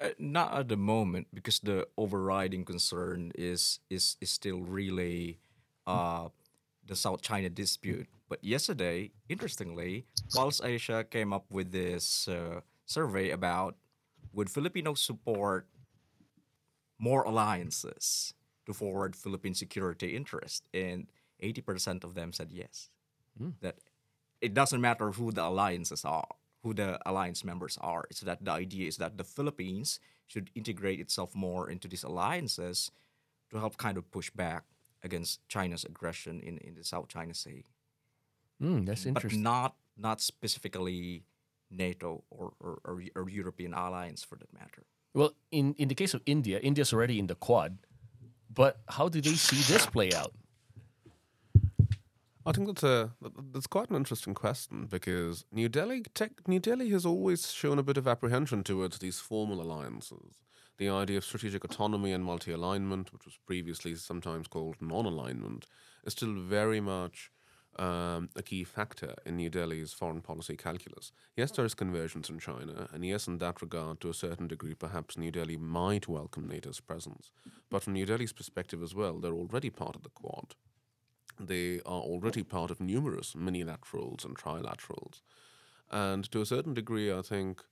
Uh, 0.00 0.08
not 0.18 0.54
at 0.54 0.68
the 0.68 0.76
moment 0.76 1.28
because 1.32 1.60
the 1.60 1.86
overriding 1.96 2.64
concern 2.64 3.30
is 3.34 3.80
is 3.88 4.16
is 4.20 4.30
still 4.30 4.60
really 4.60 5.38
uh, 5.86 6.28
the 6.86 6.96
South 6.96 7.22
China 7.22 7.48
dispute. 7.48 8.08
But 8.28 8.42
yesterday, 8.42 9.12
interestingly, 9.28 10.06
Pulse 10.34 10.60
Asia 10.64 11.04
came 11.04 11.32
up 11.32 11.44
with 11.50 11.72
this 11.72 12.26
uh, 12.26 12.60
survey 12.86 13.30
about 13.30 13.76
would 14.32 14.50
Filipinos 14.50 15.00
support 15.00 15.68
more 16.98 17.22
alliances 17.22 18.34
to 18.66 18.72
forward 18.72 19.16
Philippine 19.16 19.54
security 19.54 20.16
interest, 20.16 20.64
and 20.72 21.06
eighty 21.40 21.60
percent 21.60 22.04
of 22.04 22.14
them 22.14 22.32
said 22.32 22.50
yes. 22.52 22.90
That 23.60 23.76
it 24.40 24.54
doesn't 24.54 24.80
matter 24.80 25.10
who 25.10 25.32
the 25.32 25.44
alliances 25.44 26.04
are, 26.04 26.28
who 26.62 26.72
the 26.74 26.98
alliance 27.04 27.44
members 27.44 27.76
are. 27.80 28.04
It's 28.10 28.20
that 28.20 28.44
the 28.44 28.52
idea 28.52 28.86
is 28.86 28.96
that 28.98 29.18
the 29.18 29.24
Philippines 29.24 29.98
should 30.26 30.50
integrate 30.54 31.00
itself 31.00 31.34
more 31.34 31.68
into 31.68 31.88
these 31.88 32.04
alliances 32.04 32.90
to 33.50 33.58
help 33.58 33.76
kind 33.76 33.98
of 33.98 34.10
push 34.10 34.30
back 34.30 34.64
against 35.02 35.46
China's 35.48 35.84
aggression 35.84 36.40
in, 36.40 36.58
in 36.58 36.74
the 36.74 36.84
South 36.84 37.08
China 37.08 37.34
Sea. 37.34 37.64
Mm, 38.62 38.86
that's 38.86 39.04
interesting. 39.04 39.42
But 39.42 39.50
not 39.50 39.74
not 39.96 40.20
specifically 40.20 41.24
NATO 41.70 42.24
or, 42.30 42.52
or, 42.60 42.78
or, 42.84 43.02
or 43.14 43.28
European 43.28 43.74
alliance 43.74 44.22
for 44.22 44.38
that 44.38 44.52
matter. 44.52 44.84
Well, 45.14 45.34
in, 45.52 45.74
in 45.74 45.88
the 45.88 45.94
case 45.94 46.12
of 46.12 46.22
India, 46.26 46.58
India's 46.58 46.92
already 46.92 47.20
in 47.20 47.28
the 47.28 47.36
Quad, 47.36 47.78
but 48.52 48.80
how 48.88 49.08
do 49.08 49.20
they 49.20 49.34
see 49.34 49.72
this 49.72 49.86
play 49.86 50.12
out? 50.12 50.32
I 52.46 52.52
think 52.52 52.66
that's 52.66 52.82
a 52.82 53.12
that's 53.52 53.66
quite 53.66 53.88
an 53.88 53.96
interesting 53.96 54.34
question 54.34 54.86
because 54.90 55.46
New 55.50 55.68
Delhi 55.70 56.02
tech, 56.14 56.46
New 56.46 56.60
Delhi 56.60 56.90
has 56.90 57.06
always 57.06 57.50
shown 57.50 57.78
a 57.78 57.82
bit 57.82 57.96
of 57.96 58.06
apprehension 58.06 58.62
towards 58.62 58.98
these 58.98 59.18
formal 59.18 59.62
alliances. 59.62 60.42
The 60.76 60.90
idea 60.90 61.18
of 61.18 61.24
strategic 61.24 61.64
autonomy 61.64 62.12
and 62.12 62.24
multi-alignment, 62.24 63.12
which 63.12 63.24
was 63.24 63.38
previously 63.46 63.94
sometimes 63.94 64.48
called 64.48 64.76
non-alignment, 64.80 65.66
is 66.04 66.12
still 66.12 66.34
very 66.34 66.80
much 66.80 67.30
um, 67.76 68.28
a 68.36 68.42
key 68.42 68.64
factor 68.64 69.14
in 69.24 69.36
New 69.36 69.50
Delhi's 69.50 69.92
foreign 69.92 70.20
policy 70.20 70.56
calculus. 70.56 71.12
Yes, 71.36 71.50
there 71.50 71.64
is 71.64 71.74
convergence 71.74 72.28
in 72.28 72.38
China, 72.38 72.88
and 72.92 73.04
yes, 73.04 73.26
in 73.26 73.38
that 73.38 73.62
regard, 73.62 74.00
to 74.00 74.10
a 74.10 74.14
certain 74.14 74.48
degree, 74.48 74.74
perhaps 74.74 75.16
New 75.16 75.30
Delhi 75.30 75.56
might 75.56 76.08
welcome 76.08 76.48
NATO's 76.48 76.80
presence. 76.80 77.30
But 77.70 77.82
from 77.82 77.94
New 77.94 78.06
Delhi's 78.06 78.32
perspective 78.32 78.82
as 78.82 78.94
well, 78.94 79.18
they're 79.18 79.32
already 79.32 79.70
part 79.70 79.96
of 79.96 80.02
the 80.02 80.10
Quad 80.10 80.54
they 81.40 81.80
are 81.80 82.00
already 82.00 82.42
part 82.42 82.70
of 82.70 82.80
numerous 82.80 83.34
minilaterals 83.34 84.24
and 84.24 84.36
trilaterals. 84.36 85.20
And 85.90 86.30
to 86.30 86.40
a 86.40 86.46
certain 86.46 86.74
degree, 86.74 87.12
I 87.12 87.22
think 87.22 87.62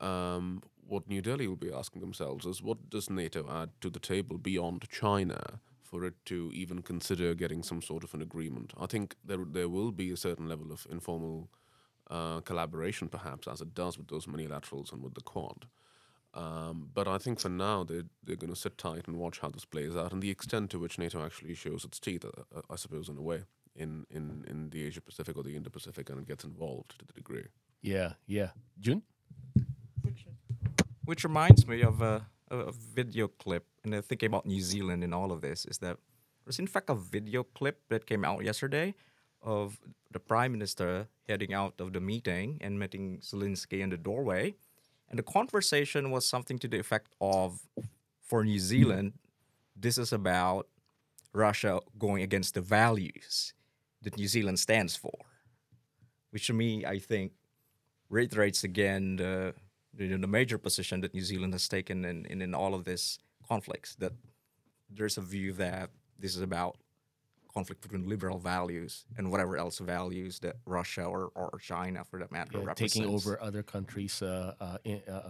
um, 0.00 0.62
what 0.86 1.08
New 1.08 1.22
Delhi 1.22 1.46
will 1.46 1.56
be 1.56 1.72
asking 1.72 2.00
themselves 2.00 2.46
is 2.46 2.62
what 2.62 2.90
does 2.90 3.10
NATO 3.10 3.48
add 3.50 3.70
to 3.80 3.90
the 3.90 4.00
table 4.00 4.38
beyond 4.38 4.88
China 4.90 5.60
for 5.94 6.04
it 6.04 6.14
to 6.24 6.50
even 6.52 6.82
consider 6.82 7.34
getting 7.34 7.62
some 7.62 7.80
sort 7.80 8.02
of 8.02 8.12
an 8.14 8.20
agreement? 8.20 8.72
I 8.76 8.86
think 8.86 9.14
there, 9.24 9.38
there 9.48 9.68
will 9.68 9.92
be 9.92 10.10
a 10.10 10.16
certain 10.16 10.48
level 10.48 10.72
of 10.72 10.84
informal 10.90 11.50
uh, 12.10 12.40
collaboration, 12.40 13.08
perhaps, 13.08 13.46
as 13.46 13.60
it 13.60 13.74
does 13.74 13.96
with 13.96 14.08
those 14.08 14.26
minilaterals 14.26 14.92
and 14.92 15.04
with 15.04 15.14
the 15.14 15.20
Quad. 15.20 15.66
Um, 16.34 16.90
but 16.92 17.06
I 17.06 17.18
think 17.18 17.38
for 17.38 17.48
now 17.48 17.84
they're, 17.84 18.08
they're 18.24 18.34
going 18.34 18.52
to 18.52 18.58
sit 18.58 18.76
tight 18.76 19.06
and 19.06 19.18
watch 19.18 19.38
how 19.38 19.50
this 19.50 19.64
plays 19.64 19.94
out 19.94 20.12
and 20.12 20.20
the 20.20 20.30
extent 20.30 20.70
to 20.70 20.80
which 20.80 20.98
NATO 20.98 21.24
actually 21.24 21.54
shows 21.54 21.84
its 21.84 22.00
teeth, 22.00 22.24
uh, 22.24 22.30
uh, 22.52 22.62
I 22.68 22.74
suppose, 22.74 23.08
in 23.08 23.16
a 23.16 23.22
way, 23.22 23.44
in, 23.76 24.04
in, 24.10 24.44
in 24.48 24.70
the 24.70 24.82
Asia 24.84 25.00
Pacific 25.00 25.36
or 25.36 25.44
the 25.44 25.54
Indo 25.54 25.70
Pacific 25.70 26.10
and 26.10 26.18
it 26.18 26.26
gets 26.26 26.42
involved 26.42 26.98
to 26.98 27.06
the 27.06 27.12
degree. 27.12 27.46
Yeah, 27.82 28.14
yeah. 28.26 28.48
June? 28.80 29.02
Which 31.04 31.22
reminds 31.22 31.68
me 31.68 31.82
of 31.82 32.02
a, 32.02 32.26
a 32.50 32.72
video 32.72 33.28
clip, 33.28 33.66
and 33.84 33.94
uh, 33.94 34.02
thinking 34.02 34.28
about 34.28 34.46
New 34.46 34.60
Zealand 34.60 35.02
in 35.02 35.12
all 35.12 35.32
of 35.32 35.40
this 35.40 35.64
is 35.64 35.78
that 35.78 35.96
there's 36.44 36.58
in 36.58 36.66
fact 36.66 36.90
a 36.90 36.94
video 36.94 37.42
clip 37.42 37.80
that 37.88 38.06
came 38.06 38.24
out 38.24 38.44
yesterday 38.44 38.94
of 39.42 39.78
the 40.10 40.20
prime 40.20 40.52
minister 40.52 41.08
heading 41.28 41.54
out 41.54 41.74
of 41.80 41.92
the 41.92 42.00
meeting 42.00 42.58
and 42.60 42.78
meeting 42.78 43.18
Zelensky 43.18 43.80
in 43.80 43.90
the 43.90 43.96
doorway, 43.96 44.54
and 45.08 45.18
the 45.18 45.22
conversation 45.22 46.10
was 46.10 46.26
something 46.26 46.58
to 46.58 46.68
the 46.68 46.78
effect 46.78 47.14
of, 47.20 47.60
for 48.20 48.44
New 48.44 48.58
Zealand, 48.58 49.14
this 49.76 49.98
is 49.98 50.12
about 50.12 50.68
Russia 51.32 51.80
going 51.98 52.22
against 52.22 52.54
the 52.54 52.60
values 52.60 53.54
that 54.02 54.16
New 54.16 54.28
Zealand 54.28 54.58
stands 54.58 54.96
for, 54.96 55.12
which 56.30 56.46
to 56.46 56.52
me 56.52 56.84
I 56.86 56.98
think 56.98 57.32
reiterates 58.08 58.64
again 58.64 59.16
the 59.16 59.54
you 59.98 60.08
know, 60.08 60.18
the 60.18 60.26
major 60.26 60.58
position 60.58 61.00
that 61.02 61.14
New 61.14 61.22
Zealand 61.22 61.52
has 61.54 61.68
taken 61.68 62.04
in, 62.04 62.26
in, 62.26 62.42
in 62.42 62.54
all 62.54 62.74
of 62.74 62.84
these 62.84 63.18
conflicts. 63.48 63.94
That 63.96 64.12
there's 64.90 65.18
a 65.18 65.20
view 65.22 65.52
that 65.54 65.90
this 66.18 66.36
is 66.36 66.42
about 66.42 66.76
conflict 67.52 67.80
between 67.82 68.08
liberal 68.08 68.38
values 68.38 69.04
and 69.16 69.30
whatever 69.30 69.56
else 69.56 69.78
values 69.78 70.40
that 70.40 70.56
Russia 70.66 71.04
or, 71.04 71.30
or 71.36 71.58
China, 71.60 72.02
for 72.04 72.18
that 72.18 72.32
matter, 72.32 72.50
Yeah, 72.58 72.64
represents. 72.64 72.94
taking 72.94 73.14
over 73.14 73.40
other 73.40 73.62
countries, 73.62 74.20
uh, 74.22 74.54
uh, 74.60 74.78
uh, 74.86 75.10
uh, 75.12 75.20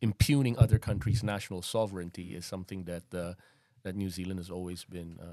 impugning 0.00 0.56
other 0.58 0.78
countries' 0.78 1.22
national 1.22 1.60
sovereignty 1.62 2.34
is 2.34 2.46
something 2.46 2.84
that 2.84 3.14
uh, 3.14 3.34
that 3.82 3.94
New 3.94 4.10
Zealand 4.10 4.38
has 4.40 4.50
always 4.50 4.84
been 4.84 5.18
uh, 5.20 5.24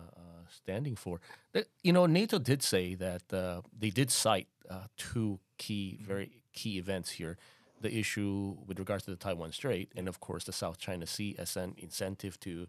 standing 0.50 0.96
for. 0.96 1.20
The- 1.54 1.66
you 1.84 1.92
know, 1.94 2.06
NATO 2.06 2.38
did 2.38 2.62
say 2.62 2.96
that 2.96 3.34
uh, 3.34 3.62
they 3.78 3.90
did 3.90 4.12
cite 4.12 4.48
uh, 4.70 4.88
two 4.98 5.40
key, 5.58 5.98
very 6.02 6.30
key 6.54 6.78
events 6.78 7.12
here: 7.12 7.38
the 7.82 7.94
issue 7.96 8.56
with 8.66 8.80
regards 8.80 9.04
to 9.06 9.12
the 9.12 9.18
Taiwan 9.18 9.52
Strait, 9.52 9.92
and 9.96 10.08
of 10.08 10.20
course 10.20 10.44
the 10.46 10.54
South 10.54 10.78
China 10.78 11.06
Sea 11.06 11.36
as 11.38 11.58
an 11.58 11.76
incentive 11.78 12.40
to, 12.42 12.68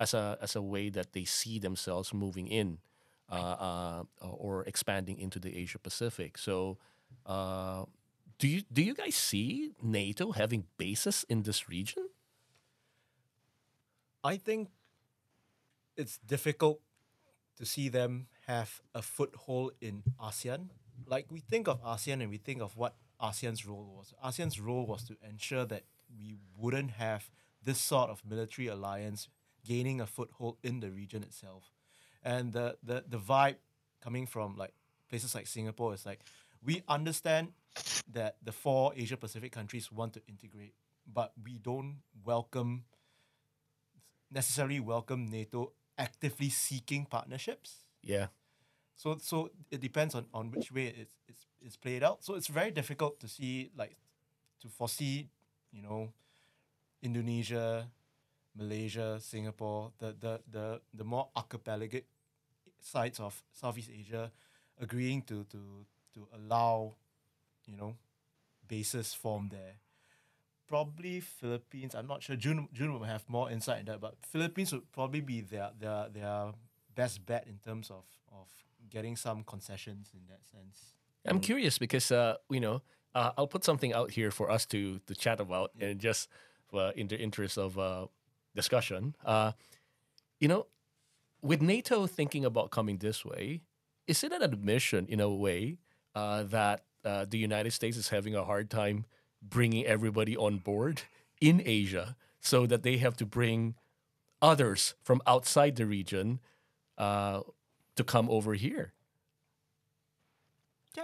as 0.00 0.14
a 0.14 0.38
as 0.40 0.56
a 0.56 0.62
way 0.62 0.88
that 0.90 1.12
they 1.12 1.24
see 1.24 1.58
themselves 1.58 2.12
moving 2.14 2.46
in. 2.48 2.78
Uh, 3.28 4.04
uh, 4.22 4.28
or 4.28 4.62
expanding 4.68 5.18
into 5.18 5.40
the 5.40 5.58
Asia 5.58 5.80
Pacific. 5.80 6.38
So, 6.38 6.78
uh, 7.26 7.84
do 8.38 8.46
you 8.46 8.62
do 8.72 8.84
you 8.84 8.94
guys 8.94 9.16
see 9.16 9.72
NATO 9.82 10.30
having 10.30 10.62
bases 10.78 11.26
in 11.28 11.42
this 11.42 11.68
region? 11.68 12.08
I 14.22 14.36
think 14.36 14.68
it's 15.96 16.18
difficult 16.18 16.80
to 17.56 17.64
see 17.64 17.88
them 17.88 18.28
have 18.46 18.80
a 18.94 19.02
foothold 19.02 19.72
in 19.80 20.02
ASEAN. 20.22 20.68
Like 21.06 21.26
we 21.30 21.40
think 21.40 21.68
of 21.68 21.82
ASEAN 21.82 22.20
and 22.22 22.30
we 22.30 22.36
think 22.38 22.60
of 22.62 22.76
what 22.76 22.94
ASEAN's 23.20 23.66
role 23.66 23.94
was. 23.96 24.14
ASEAN's 24.24 24.60
role 24.60 24.86
was 24.86 25.04
to 25.04 25.16
ensure 25.28 25.64
that 25.66 25.84
we 26.18 26.36
wouldn't 26.56 26.92
have 26.92 27.30
this 27.62 27.78
sort 27.80 28.10
of 28.10 28.22
military 28.28 28.68
alliance 28.68 29.28
gaining 29.64 30.00
a 30.00 30.06
foothold 30.06 30.58
in 30.62 30.80
the 30.80 30.90
region 30.90 31.22
itself. 31.22 31.70
And 32.22 32.52
the 32.52 32.76
the, 32.82 33.04
the 33.08 33.18
vibe 33.18 33.56
coming 34.00 34.26
from 34.26 34.56
like 34.56 34.72
places 35.08 35.34
like 35.34 35.46
Singapore 35.46 35.94
is 35.94 36.04
like 36.06 36.20
we 36.64 36.82
understand 36.88 37.52
that 38.12 38.36
the 38.42 38.52
four 38.52 38.92
Asia 38.96 39.16
Pacific 39.16 39.52
countries 39.52 39.90
want 39.92 40.12
to 40.14 40.22
integrate, 40.28 40.74
but 41.06 41.32
we 41.42 41.58
don't 41.58 41.98
welcome 42.24 42.84
necessarily 44.30 44.80
welcome 44.80 45.30
NATO 45.30 45.72
actively 45.98 46.50
seeking 46.50 47.06
partnerships. 47.06 47.84
Yeah, 48.02 48.28
So 48.96 49.18
so 49.20 49.50
it 49.70 49.80
depends 49.80 50.14
on, 50.14 50.26
on 50.32 50.50
which 50.50 50.72
way 50.72 50.86
it's, 50.86 51.16
it's 51.28 51.45
it's 51.66 51.76
played 51.76 52.02
out. 52.02 52.24
So 52.24 52.34
it's 52.34 52.46
very 52.46 52.70
difficult 52.70 53.18
to 53.20 53.28
see 53.28 53.70
like 53.76 53.96
to 54.62 54.68
foresee, 54.68 55.28
you 55.72 55.82
know, 55.82 56.12
Indonesia, 57.02 57.90
Malaysia, 58.54 59.18
Singapore, 59.20 59.92
the 59.98 60.14
the 60.18 60.40
the, 60.50 60.80
the 60.94 61.04
more 61.04 61.28
archipelagic 61.36 62.06
sides 62.80 63.18
of 63.18 63.42
Southeast 63.52 63.90
Asia 63.90 64.30
agreeing 64.80 65.22
to 65.22 65.44
to 65.50 65.84
to 66.14 66.28
allow, 66.32 66.94
you 67.66 67.76
know, 67.76 67.96
bases 68.68 69.12
formed 69.12 69.50
there. 69.50 69.82
Probably 70.68 71.20
Philippines. 71.20 71.94
I'm 71.94 72.06
not 72.06 72.22
sure. 72.22 72.36
June 72.36 72.68
June 72.72 72.92
will 72.92 73.06
have 73.06 73.28
more 73.28 73.50
insight 73.50 73.80
in 73.80 73.86
that, 73.86 74.00
but 74.00 74.14
Philippines 74.22 74.72
would 74.72 74.90
probably 74.92 75.20
be 75.20 75.40
their 75.40 75.70
their 75.78 76.08
their 76.08 76.52
best 76.94 77.26
bet 77.26 77.46
in 77.46 77.58
terms 77.58 77.90
of 77.90 78.06
of 78.30 78.48
getting 78.88 79.16
some 79.16 79.42
concessions 79.42 80.10
in 80.14 80.26
that 80.28 80.46
sense. 80.46 80.95
I'm 81.26 81.40
curious 81.40 81.78
because 81.78 82.10
uh, 82.12 82.36
you 82.50 82.60
know 82.60 82.82
uh, 83.14 83.32
I'll 83.36 83.46
put 83.46 83.64
something 83.64 83.92
out 83.92 84.10
here 84.10 84.30
for 84.30 84.50
us 84.50 84.66
to 84.66 85.00
to 85.06 85.14
chat 85.14 85.40
about, 85.40 85.72
and 85.80 85.98
just 85.98 86.28
uh, 86.72 86.92
in 86.94 87.08
the 87.08 87.18
interest 87.18 87.58
of 87.58 87.78
uh, 87.78 88.06
discussion, 88.54 89.16
uh, 89.24 89.52
you 90.40 90.48
know, 90.48 90.66
with 91.42 91.62
NATO 91.62 92.06
thinking 92.06 92.44
about 92.44 92.70
coming 92.70 92.98
this 92.98 93.24
way, 93.24 93.62
is 94.06 94.22
it 94.22 94.32
an 94.32 94.42
admission 94.42 95.06
in 95.08 95.20
a 95.20 95.30
way 95.30 95.78
uh, 96.14 96.42
that 96.44 96.84
uh, 97.04 97.24
the 97.28 97.38
United 97.38 97.72
States 97.72 97.96
is 97.96 98.08
having 98.08 98.34
a 98.34 98.44
hard 98.44 98.70
time 98.70 99.06
bringing 99.42 99.84
everybody 99.86 100.36
on 100.36 100.58
board 100.58 101.02
in 101.40 101.62
Asia, 101.64 102.16
so 102.40 102.66
that 102.66 102.82
they 102.82 102.98
have 102.98 103.16
to 103.16 103.26
bring 103.26 103.74
others 104.42 104.94
from 105.02 105.20
outside 105.26 105.76
the 105.76 105.86
region 105.86 106.40
uh, 106.98 107.40
to 107.96 108.04
come 108.04 108.28
over 108.30 108.54
here 108.54 108.92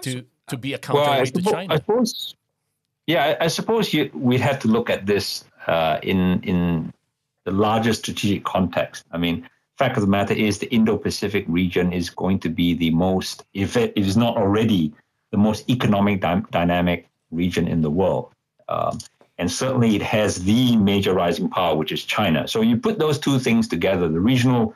to 0.01 0.25
to 0.49 0.57
be 0.57 0.75
a 0.75 0.81
Well, 0.89 1.05
I 1.05 1.25
counterweight 1.25 1.35
to 1.35 1.43
China? 1.43 1.75
I 1.75 1.77
suppose, 1.77 2.35
yeah, 3.07 3.37
I, 3.41 3.45
I 3.45 3.49
suppose 3.49 3.93
you, 3.93 4.11
we'd 4.15 4.41
have 4.41 4.59
to 4.61 4.69
look 4.69 4.91
at 4.91 5.07
this 5.07 5.45
uh, 5.67 5.99
in 6.03 6.43
in 6.43 6.93
the 7.45 7.53
larger 7.53 7.93
strategic 7.93 8.45
context. 8.45 9.05
I 9.11 9.19
mean, 9.19 9.49
fact 9.77 9.97
of 9.97 10.03
the 10.03 10.09
matter 10.09 10.35
is, 10.35 10.59
the 10.59 10.71
Indo-Pacific 10.73 11.45
region 11.49 11.93
is 11.93 12.11
going 12.11 12.39
to 12.41 12.49
be 12.49 12.75
the 12.75 12.91
most, 12.91 13.45
if 13.53 13.77
it 13.77 13.93
is 13.97 14.17
not 14.17 14.37
already, 14.37 14.93
the 15.33 15.39
most 15.39 15.69
economic 15.69 16.21
dy- 16.21 16.45
dynamic 16.51 17.09
region 17.31 17.67
in 17.67 17.83
the 17.83 17.91
world. 17.91 18.33
Um, 18.69 18.99
and 19.39 19.51
certainly, 19.51 19.97
it 19.97 20.03
has 20.03 20.45
the 20.45 20.77
major 20.77 21.15
rising 21.15 21.49
power, 21.49 21.75
which 21.75 21.91
is 21.91 22.05
China. 22.05 22.47
So 22.47 22.61
you 22.61 22.77
put 22.77 22.99
those 22.99 23.19
two 23.19 23.39
things 23.39 23.67
together: 23.67 24.09
the 24.09 24.21
regional 24.21 24.75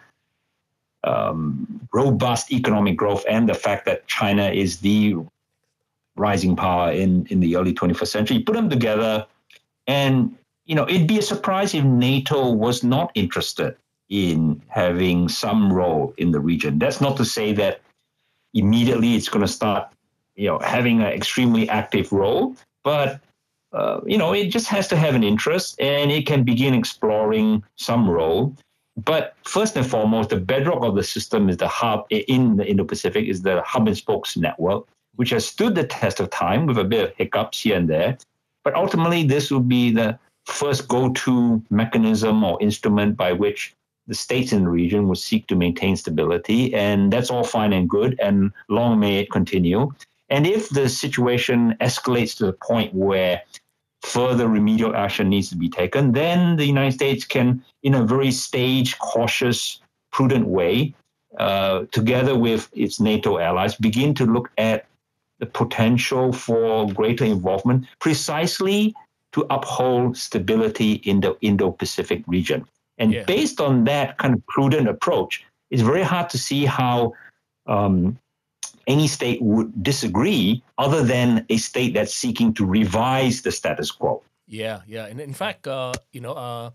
um, 1.07 1.89
robust 1.93 2.53
economic 2.53 2.97
growth 2.97 3.25
and 3.29 3.49
the 3.49 3.55
fact 3.55 3.87
that 3.87 4.07
China 4.07 4.51
is 4.51 4.81
the 4.81 5.17
rising 6.17 6.57
power 6.57 6.91
in, 6.91 7.27
in 7.27 7.41
the 7.41 7.57
early 7.57 7.73
21st 7.73 8.09
century. 8.09 8.39
Put 8.41 8.55
them 8.55 8.69
together, 8.69 9.27
and 9.87 10.37
you 10.67 10.75
know 10.75 10.89
it'd 10.89 11.07
be 11.07 11.19
a 11.19 11.23
surprise 11.23 11.75
if 11.75 11.85
NATO 11.85 12.51
was 12.51 12.83
not 12.83 13.13
interested 13.15 13.77
in 14.09 14.63
having 14.69 15.29
some 15.29 15.73
role 15.73 16.15
in 16.19 16.31
the 16.33 16.41
region. 16.41 16.79
That's 16.79 17.01
not 17.01 17.17
to 17.17 17.25
say 17.25 17.53
that 17.55 17.81
immediately 18.55 19.15
it's 19.15 19.29
going 19.29 19.45
to 19.45 19.53
start, 19.53 19.89
you 20.37 20.47
know, 20.47 20.59
having 20.61 21.01
an 21.01 21.09
extremely 21.09 21.69
active 21.69 22.13
role, 22.13 22.57
but 22.85 23.21
uh, 23.73 24.01
you 24.07 24.19
know 24.19 24.33
it 24.33 24.49
just 24.49 24.69
has 24.69 24.89
to 24.89 24.97
have 24.97 25.15
an 25.15 25.23
interest, 25.23 25.81
and 25.81 26.11
it 26.11 26.27
can 26.27 26.43
begin 26.43 26.75
exploring 26.75 27.63
some 27.77 28.09
role. 28.09 28.57
But 29.05 29.35
first 29.45 29.77
and 29.77 29.87
foremost, 29.87 30.31
the 30.31 30.41
bedrock 30.41 30.83
of 30.83 30.95
the 30.95 31.05
system 31.05 31.49
is 31.49 31.59
the 31.59 31.69
hub 31.69 32.07
in 32.11 32.57
the 32.57 32.67
Indo-Pacific 32.67 33.27
is 33.27 33.43
the 33.43 33.63
hub 33.63 33.87
and 33.87 33.97
spokes 33.97 34.37
network, 34.37 34.87
which 35.17 35.31
has 35.31 35.47
stood 35.47 35.75
the 35.75 35.85
test 35.85 36.19
of 36.19 36.31
time 36.31 36.67
with 36.67 36.79
a 36.79 36.85
bit 36.85 37.05
of 37.05 37.17
hiccups 37.17 37.63
here 37.63 37.77
and 37.77 37.89
there. 37.89 38.17
But 38.65 38.75
ultimately, 38.75 39.23
this 39.23 39.51
will 39.51 39.61
be 39.61 39.91
the 39.91 40.19
first 40.47 40.89
go-to 40.89 41.63
mechanism 41.71 42.43
or 42.43 42.61
instrument 42.63 43.17
by 43.17 43.33
which 43.33 43.75
the 44.07 44.15
states 44.15 44.53
in 44.53 44.65
the 44.65 44.71
region 44.71 45.09
will 45.09 45.17
seek 45.17 45.47
to 45.49 45.57
maintain 45.57 45.97
stability, 45.97 46.73
and 46.75 47.13
that's 47.13 47.31
all 47.31 47.45
fine 47.45 47.73
and 47.73 47.91
good, 47.91 48.19
and 48.21 48.53
long 48.69 48.99
may 49.01 49.19
it 49.19 49.31
continue. 49.31 49.93
And 50.29 50.47
if 50.47 50.69
the 50.71 50.89
situation 50.89 51.77
escalates 51.81 52.37
to 52.39 52.47
the 52.47 52.53
point 52.53 52.95
where 52.95 53.43
further 54.03 54.49
remedial 54.49 54.95
action 54.95 55.29
needs 55.29 55.49
to 55.51 55.57
be 55.57 55.69
taken, 55.69 56.13
then 56.13 56.57
the 56.57 56.65
United 56.65 56.93
States 56.93 57.25
can, 57.25 57.65
in 57.83 57.95
a 57.95 58.05
very 58.05 58.31
staged, 58.31 58.99
cautious, 58.99 59.81
prudent 60.13 60.47
way, 60.47 60.95
uh, 61.39 61.85
together 61.93 62.39
with 62.39 62.71
its 62.73 63.01
NATO 63.01 63.39
allies, 63.39 63.75
begin 63.75 64.15
to 64.15 64.25
look 64.25 64.51
at 64.59 64.87
the 65.39 65.47
potential 65.47 66.33
for 66.33 66.87
greater 66.93 67.25
involvement 67.25 67.87
precisely 67.99 68.95
to 69.33 69.45
uphold 69.51 70.17
stability 70.17 70.93
in 71.05 71.21
the 71.21 71.37
Indo 71.43 71.71
Pacific 71.71 72.23
region. 72.27 72.65
And 72.99 73.13
Yeah. 73.13 73.25
based 73.25 73.61
on 73.61 73.85
that 73.85 74.17
kind 74.17 74.33
of 74.35 74.47
prudent 74.47 74.89
approach, 74.89 75.45
it's 75.71 75.83
very 75.83 76.03
hard 76.03 76.31
to 76.31 76.39
see 76.39 76.65
how 76.65 77.13
um, 77.67 78.19
any 78.87 79.09
state 79.09 79.43
would 79.43 79.83
disagree 79.83 80.63
other 80.79 81.03
than 81.03 81.45
a 81.49 81.57
state 81.57 81.95
that's 81.95 82.15
seeking 82.15 82.55
to 82.55 82.65
revise 82.65 83.43
the 83.43 83.51
status 83.51 83.91
quo. 83.91 84.23
Yeah, 84.47 84.83
yeah, 84.87 85.07
and 85.07 85.21
in 85.21 85.35
fact, 85.35 85.67
uh, 85.67 85.93
you 86.13 86.21
know, 86.21 86.33
uh, 86.33 86.71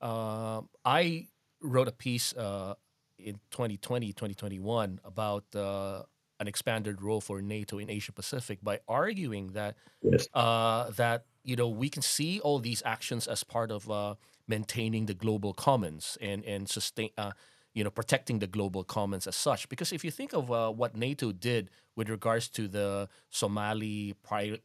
uh, 0.00 0.62
I 0.84 1.28
wrote 1.60 1.88
a 1.88 1.92
piece 1.92 2.34
uh, 2.34 2.74
in 3.18 3.34
2020, 3.52 4.08
2021 4.08 5.00
about 5.04 5.44
uh, 5.54 6.02
an 6.40 6.48
expanded 6.48 7.00
role 7.00 7.20
for 7.20 7.40
NATO 7.40 7.78
in 7.78 7.88
Asia 7.88 8.12
Pacific 8.12 8.58
by 8.62 8.80
arguing 8.88 9.52
that 9.52 9.76
Yes. 10.02 10.28
uh, 10.34 10.90
that 10.90 11.24
you 11.44 11.56
know 11.56 11.68
we 11.68 11.88
can 11.88 12.02
see 12.02 12.40
all 12.40 12.58
these 12.58 12.82
actions 12.84 13.26
as 13.26 13.42
part 13.44 13.70
of 13.70 13.90
uh, 13.90 14.14
maintaining 14.46 15.06
the 15.06 15.14
global 15.14 15.54
commons 15.54 16.18
and 16.20 16.44
and 16.44 16.68
sustain 16.68 17.10
uh, 17.16 17.32
you 17.74 17.84
know 17.84 17.90
protecting 17.90 18.38
the 18.38 18.46
global 18.46 18.84
commons 18.84 19.26
as 19.26 19.36
such. 19.36 19.68
Because 19.68 19.92
if 19.92 20.04
you 20.04 20.10
think 20.10 20.32
of 20.32 20.50
uh, 20.50 20.70
what 20.70 20.96
NATO 20.96 21.32
did 21.32 21.70
with 21.96 22.08
regards 22.08 22.48
to 22.50 22.68
the 22.68 23.08
Somali 23.30 24.14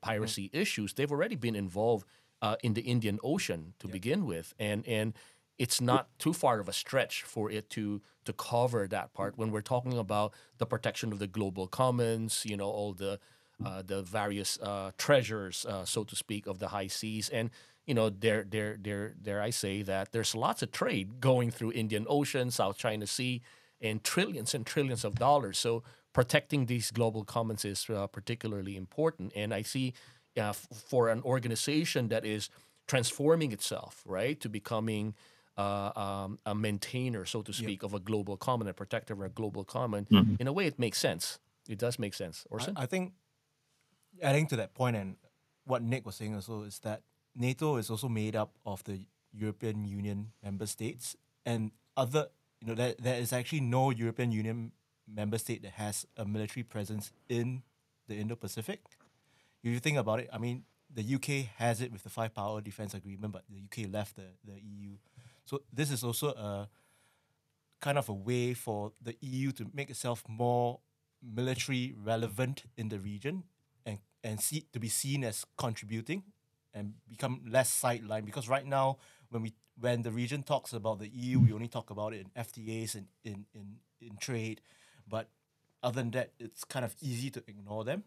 piracy 0.02 0.50
issues, 0.54 0.94
they've 0.94 1.12
already 1.12 1.36
been 1.36 1.56
involved 1.56 2.06
uh, 2.42 2.56
in 2.64 2.74
the 2.74 2.82
Indian 2.82 3.20
Ocean 3.24 3.74
to 3.80 3.88
begin 3.88 4.26
with, 4.26 4.54
and 4.60 4.88
and 4.88 5.14
it's 5.58 5.82
not 5.82 6.08
too 6.20 6.32
far 6.32 6.60
of 6.62 6.70
a 6.70 6.74
stretch 6.74 7.24
for 7.24 7.52
it 7.52 7.70
to 7.72 8.02
to 8.26 8.34
cover 8.34 8.88
that 8.88 9.14
part 9.14 9.38
when 9.38 9.52
we're 9.52 9.62
talking 9.62 9.98
about 9.98 10.34
the 10.58 10.66
protection 10.66 11.12
of 11.12 11.20
the 11.20 11.28
global 11.28 11.68
commons. 11.68 12.44
You 12.46 12.58
know 12.58 12.70
all 12.70 12.94
the 12.94 13.20
uh, 13.66 13.82
the 13.86 14.02
various 14.02 14.58
uh, 14.62 14.92
treasures, 14.98 15.66
uh, 15.66 15.84
so 15.84 16.04
to 16.06 16.16
speak, 16.16 16.48
of 16.48 16.60
the 16.60 16.70
high 16.70 16.88
seas. 16.88 17.30
And 17.30 17.50
you 17.90 17.96
know, 17.96 18.12
dare 18.12 18.44
dare 18.44 18.78
dare 18.78 19.16
dare 19.20 19.42
I 19.42 19.50
say 19.50 19.82
that 19.82 20.12
there's 20.12 20.36
lots 20.36 20.62
of 20.62 20.72
trade 20.72 21.20
going 21.20 21.50
through 21.50 21.72
Indian 21.72 22.06
Ocean, 22.08 22.52
South 22.52 22.78
China 22.78 23.08
Sea, 23.08 23.42
and 23.82 24.04
trillions 24.04 24.54
and 24.54 24.64
trillions 24.64 25.04
of 25.04 25.16
dollars. 25.16 25.58
So 25.58 25.82
protecting 26.14 26.68
these 26.68 26.92
global 26.92 27.24
commons 27.24 27.66
is 27.66 27.90
uh, 27.90 28.06
particularly 28.06 28.78
important. 28.78 29.34
And 29.36 29.56
I 29.56 29.64
see 29.64 29.96
uh, 30.38 30.50
f- 30.50 30.68
for 30.88 31.10
an 31.10 31.24
organization 31.24 32.10
that 32.10 32.26
is 32.26 32.52
transforming 32.86 33.52
itself, 33.52 34.04
right, 34.06 34.40
to 34.40 34.50
becoming 34.50 35.16
uh, 35.58 35.92
um, 35.96 36.38
a 36.46 36.54
maintainer, 36.54 37.26
so 37.26 37.42
to 37.42 37.52
speak, 37.52 37.82
of 37.82 37.96
a 37.96 38.00
global 38.00 38.38
common, 38.38 38.68
a 38.68 38.74
protector 38.74 39.14
of 39.16 39.22
a 39.22 39.30
global 39.30 39.64
common. 39.64 40.06
In 40.40 40.48
a 40.48 40.54
way, 40.54 40.68
it 40.68 40.78
makes 40.78 41.00
sense. 41.00 41.40
It 41.68 41.80
does 41.80 41.98
make 41.98 42.14
sense. 42.14 42.46
Orson? 42.52 42.76
I, 42.78 42.84
I 42.84 42.86
think 42.86 43.14
adding 44.22 44.46
to 44.48 44.58
that 44.58 44.76
point 44.76 44.96
and 44.96 45.16
what 45.66 45.82
Nick 45.82 46.06
was 46.06 46.16
saying 46.16 46.36
also 46.36 46.64
is 46.64 46.80
that 46.80 47.02
NATO 47.40 47.78
is 47.78 47.90
also 47.90 48.10
made 48.10 48.36
up 48.36 48.52
of 48.66 48.84
the 48.84 49.00
European 49.34 49.86
Union 49.86 50.32
member 50.44 50.66
states 50.66 51.16
and 51.46 51.72
other 51.96 52.28
you 52.62 52.68
know 52.68 52.76
there, 52.76 52.96
there 53.00 53.20
is 53.20 53.32
actually 53.32 53.62
no 53.62 53.90
European 53.90 54.32
Union 54.32 54.72
member 55.08 55.38
state 55.38 55.64
that 55.64 55.72
has 55.72 56.06
a 56.18 56.26
military 56.26 56.64
presence 56.64 57.12
in 57.30 57.64
the 58.08 58.16
Indo-Pacific. 58.16 58.82
If 59.64 59.72
you 59.72 59.80
think 59.80 59.98
about 59.98 60.20
it, 60.20 60.30
I 60.32 60.38
mean 60.38 60.66
the 60.94 61.16
UK 61.16 61.48
has 61.58 61.82
it 61.82 61.92
with 61.92 62.04
the 62.04 62.10
five 62.10 62.34
power 62.34 62.62
defense 62.62 62.94
agreement, 62.94 63.34
but 63.34 63.44
the 63.50 63.62
UK 63.64 63.92
left 63.92 64.16
the, 64.16 64.26
the 64.44 64.60
EU. 64.60 64.98
So 65.46 65.62
this 65.72 65.92
is 65.92 66.04
also 66.04 66.30
a 66.30 66.70
kind 67.80 67.98
of 67.98 68.10
a 68.10 68.14
way 68.14 68.54
for 68.54 68.92
the 69.02 69.16
EU 69.22 69.52
to 69.54 69.66
make 69.74 69.90
itself 69.90 70.24
more 70.28 70.80
military 71.24 71.96
relevant 71.98 72.64
in 72.78 72.90
the 72.90 73.00
region 73.00 73.44
and 73.86 74.00
and 74.24 74.42
see 74.42 74.66
to 74.74 74.80
be 74.80 74.90
seen 74.90 75.24
as 75.24 75.46
contributing 75.58 76.24
and 76.74 76.94
become 77.10 77.42
less 77.48 77.70
sidelined 77.84 78.26
because 78.26 78.48
right 78.48 78.66
now 78.66 78.98
when 79.30 79.42
we 79.42 79.54
when 79.80 80.02
the 80.02 80.12
region 80.12 80.44
talks 80.44 80.74
about 80.74 81.00
the 81.00 81.08
EU 81.10 81.40
we 81.40 81.54
only 81.54 81.68
talk 81.68 81.90
about 81.90 82.14
it 82.14 82.20
in 82.26 82.44
FTAs 82.44 82.96
and 82.96 83.08
in, 83.24 83.46
in, 83.54 83.78
in 84.02 84.18
trade 84.18 84.62
but 85.08 85.30
other 85.82 85.96
than 86.02 86.12
that 86.12 86.32
it's 86.40 86.64
kind 86.64 86.86
of 86.86 86.96
easy 87.02 87.30
to 87.30 87.44
ignore 87.48 87.84
them 87.84 88.04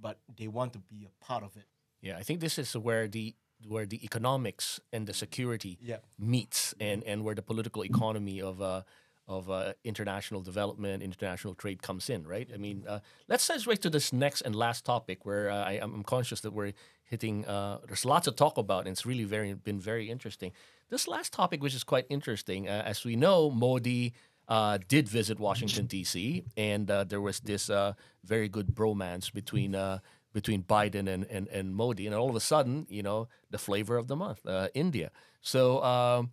but 0.00 0.18
they 0.36 0.48
want 0.48 0.72
to 0.72 0.78
be 0.78 1.06
a 1.06 1.24
part 1.24 1.42
of 1.42 1.56
it 1.56 1.66
Yeah, 2.00 2.16
I 2.16 2.22
think 2.22 2.40
this 2.40 2.58
is 2.58 2.76
where 2.76 3.08
the 3.08 3.34
where 3.66 3.86
the 3.86 4.04
economics 4.04 4.80
and 4.92 5.06
the 5.06 5.14
security 5.14 5.78
Yeah. 5.82 5.98
meets, 6.16 6.74
and 6.80 7.02
and 7.04 7.24
where 7.24 7.34
the 7.34 7.42
political 7.42 7.82
economy 7.84 8.40
of 8.40 8.60
uh, 8.62 8.82
of 9.26 9.50
uh, 9.50 9.74
international 9.84 10.40
development, 10.40 11.02
international 11.02 11.54
trade 11.54 11.82
comes 11.82 12.08
in, 12.08 12.26
right? 12.26 12.48
I 12.54 12.56
mean, 12.56 12.84
uh, 12.88 13.00
let's 13.28 13.50
right 13.66 13.82
to 13.82 13.90
this 13.90 14.12
next 14.12 14.40
and 14.42 14.54
last 14.56 14.84
topic, 14.84 15.26
where 15.26 15.50
uh, 15.50 15.64
I, 15.70 15.72
I'm 15.82 16.02
conscious 16.04 16.40
that 16.40 16.52
we're 16.52 16.72
hitting. 17.08 17.46
Uh, 17.46 17.78
there's 17.86 18.04
lots 18.04 18.24
to 18.26 18.32
talk 18.32 18.58
about, 18.58 18.80
and 18.80 18.88
it's 18.88 19.06
really 19.06 19.24
very 19.24 19.54
been 19.54 19.80
very 19.80 20.10
interesting. 20.10 20.52
This 20.90 21.06
last 21.08 21.32
topic, 21.32 21.62
which 21.62 21.74
is 21.74 21.84
quite 21.84 22.06
interesting, 22.08 22.68
uh, 22.68 22.82
as 22.84 23.04
we 23.04 23.16
know, 23.16 23.50
Modi. 23.50 24.14
Uh, 24.50 24.78
did 24.88 25.06
visit 25.06 25.38
Washington 25.38 25.84
D.C. 25.92 26.42
and 26.56 26.90
uh, 26.90 27.04
there 27.04 27.20
was 27.20 27.38
this 27.40 27.68
uh, 27.68 27.92
very 28.24 28.48
good 28.48 28.68
bromance 28.74 29.30
between 29.30 29.74
uh, 29.74 29.98
between 30.32 30.62
Biden 30.62 31.08
and, 31.08 31.24
and, 31.24 31.48
and 31.48 31.74
Modi. 31.74 32.06
And 32.06 32.14
all 32.14 32.30
of 32.30 32.36
a 32.36 32.40
sudden, 32.40 32.86
you 32.88 33.02
know, 33.02 33.28
the 33.50 33.58
flavor 33.58 33.96
of 33.96 34.08
the 34.08 34.16
month, 34.16 34.46
uh, 34.46 34.68
India. 34.74 35.10
So, 35.40 35.82
um, 35.82 36.30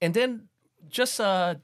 and 0.00 0.14
then 0.14 0.48
just 0.88 1.20
uh, 1.20 1.56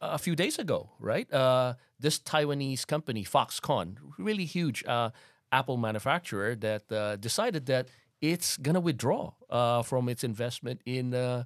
a 0.00 0.18
few 0.18 0.36
days 0.36 0.58
ago, 0.58 0.90
right? 0.98 1.32
Uh, 1.32 1.74
this 1.98 2.18
Taiwanese 2.18 2.86
company, 2.86 3.24
Foxconn, 3.24 3.96
really 4.18 4.44
huge 4.44 4.84
uh, 4.86 5.10
Apple 5.58 5.78
manufacturer, 5.88 6.54
that 6.56 6.84
uh, 6.92 7.16
decided 7.16 7.66
that 7.66 7.88
it's 8.20 8.56
going 8.56 8.74
to 8.74 8.80
withdraw 8.80 9.32
uh, 9.50 9.82
from 9.82 10.08
its 10.08 10.22
investment 10.24 10.80
in. 10.84 11.14
Uh, 11.14 11.44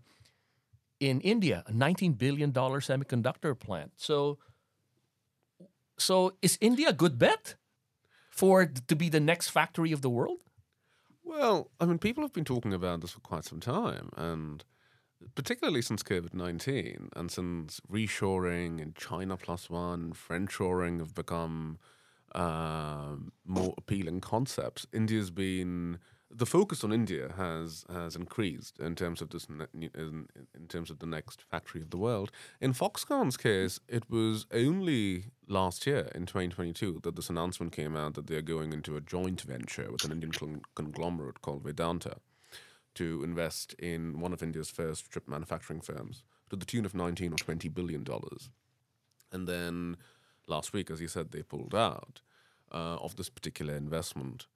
in 1.00 1.18
India, 1.22 1.64
a 1.66 1.72
$19 1.72 2.18
billion 2.18 2.52
semiconductor 2.52 3.58
plant. 3.58 3.92
So, 3.96 4.36
so 5.96 6.34
is 6.42 6.58
India 6.60 6.90
a 6.90 6.92
good 6.92 7.18
bet 7.18 7.54
for 8.30 8.66
to 8.66 8.94
be 8.94 9.08
the 9.08 9.18
next 9.18 9.48
factory 9.48 9.92
of 9.92 10.02
the 10.02 10.10
world? 10.10 10.40
Well, 11.24 11.70
I 11.80 11.86
mean, 11.86 11.98
people 11.98 12.22
have 12.22 12.34
been 12.34 12.44
talking 12.44 12.74
about 12.74 13.00
this 13.00 13.12
for 13.12 13.20
quite 13.20 13.44
some 13.44 13.60
time, 13.60 14.10
and 14.16 14.64
particularly 15.34 15.82
since 15.82 16.02
COVID 16.02 16.34
19 16.34 17.10
and 17.16 17.30
since 17.30 17.80
reshoring 17.90 18.80
and 18.82 18.94
China 18.94 19.36
plus 19.36 19.70
one, 19.70 20.12
friendshoring 20.12 20.98
have 20.98 21.14
become 21.14 21.78
um 22.34 23.32
more 23.44 23.74
appealing 23.76 24.20
concepts. 24.20 24.86
India's 24.92 25.30
been 25.30 25.98
the 26.30 26.46
focus 26.46 26.84
on 26.84 26.92
India 26.92 27.32
has 27.36 27.84
has 27.92 28.14
increased 28.14 28.78
in 28.78 28.94
terms 28.94 29.20
of 29.20 29.30
this 29.30 29.48
ne- 29.48 29.90
in, 29.94 30.28
in 30.54 30.68
terms 30.68 30.90
of 30.90 31.00
the 31.00 31.06
next 31.06 31.42
factory 31.42 31.80
of 31.80 31.90
the 31.90 31.96
world. 31.96 32.30
In 32.60 32.72
Foxconn's 32.72 33.36
case, 33.36 33.80
it 33.88 34.08
was 34.08 34.46
only 34.52 35.24
last 35.48 35.86
year 35.86 36.10
in 36.14 36.26
2022 36.26 37.00
that 37.02 37.16
this 37.16 37.30
announcement 37.30 37.72
came 37.72 37.96
out 37.96 38.14
that 38.14 38.28
they're 38.28 38.42
going 38.42 38.72
into 38.72 38.96
a 38.96 39.00
joint 39.00 39.40
venture 39.42 39.90
with 39.90 40.04
an 40.04 40.12
Indian 40.12 40.32
con- 40.32 40.62
conglomerate 40.76 41.42
called 41.42 41.64
Vedanta 41.64 42.16
to 42.94 43.22
invest 43.24 43.74
in 43.74 44.20
one 44.20 44.32
of 44.32 44.42
India's 44.42 44.70
first 44.70 45.10
chip 45.10 45.28
manufacturing 45.28 45.80
firms 45.80 46.22
to 46.48 46.56
the 46.56 46.66
tune 46.66 46.84
of 46.84 46.94
19 46.94 47.32
or 47.32 47.36
20 47.36 47.68
billion 47.68 48.04
dollars. 48.04 48.50
And 49.32 49.48
then 49.48 49.96
last 50.50 50.72
week, 50.72 50.90
as 50.90 51.00
you 51.00 51.08
said, 51.08 51.30
they 51.30 51.42
pulled 51.42 51.74
out 51.74 52.20
uh, 52.72 52.96
of 52.96 53.16
this 53.16 53.30
particular 53.30 53.74
investment. 53.74 54.46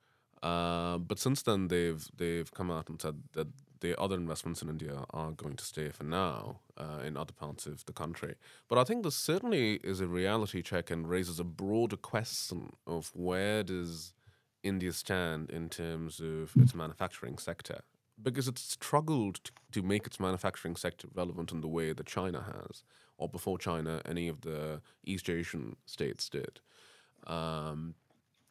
Uh, 0.43 0.99
but 0.99 1.19
since 1.19 1.43
then, 1.43 1.69
they've 1.69 2.07
they've 2.15 2.53
come 2.53 2.71
out 2.71 2.91
and 2.91 3.01
said 3.01 3.23
that 3.33 3.49
the 3.81 3.99
other 4.01 4.17
investments 4.17 4.63
in 4.63 4.69
India 4.69 5.05
are 5.11 5.33
going 5.33 5.57
to 5.57 5.65
stay 5.65 5.89
for 5.91 6.05
now 6.05 6.61
uh, 6.79 7.01
in 7.05 7.17
other 7.17 7.33
parts 7.33 7.67
of 7.67 7.85
the 7.85 7.93
country. 7.93 8.35
But 8.69 8.79
I 8.79 8.85
think 8.85 9.05
this 9.05 9.15
certainly 9.15 9.75
is 9.85 10.01
a 10.01 10.07
reality 10.07 10.63
check 10.63 10.91
and 10.91 11.09
raises 11.09 11.39
a 11.41 11.45
broader 11.45 11.97
question 11.97 12.75
of 12.87 13.11
where 13.15 13.63
does 13.63 14.15
India 14.63 14.93
stand 14.93 15.51
in 15.51 15.69
terms 15.69 16.21
of 16.21 16.53
its 16.57 16.75
manufacturing 16.75 17.37
sector? 17.39 17.81
Because 18.23 18.49
it's 18.49 18.63
struggled 18.63 19.45
to, 19.45 19.53
to 19.73 19.83
make 19.83 20.07
its 20.07 20.21
manufacturing 20.21 20.77
sector 20.77 21.09
relevant 21.15 21.53
in 21.53 21.61
the 21.61 21.69
way 21.69 21.93
that 21.93 22.07
China 22.07 22.43
has, 22.43 22.85
or 23.19 23.29
before 23.29 23.59
China, 23.59 24.01
any 24.05 24.29
of 24.29 24.41
the 24.43 24.81
East 25.05 25.29
Asian 25.29 25.77
states 25.87 26.29
did. 26.29 26.61
Um, 27.27 27.95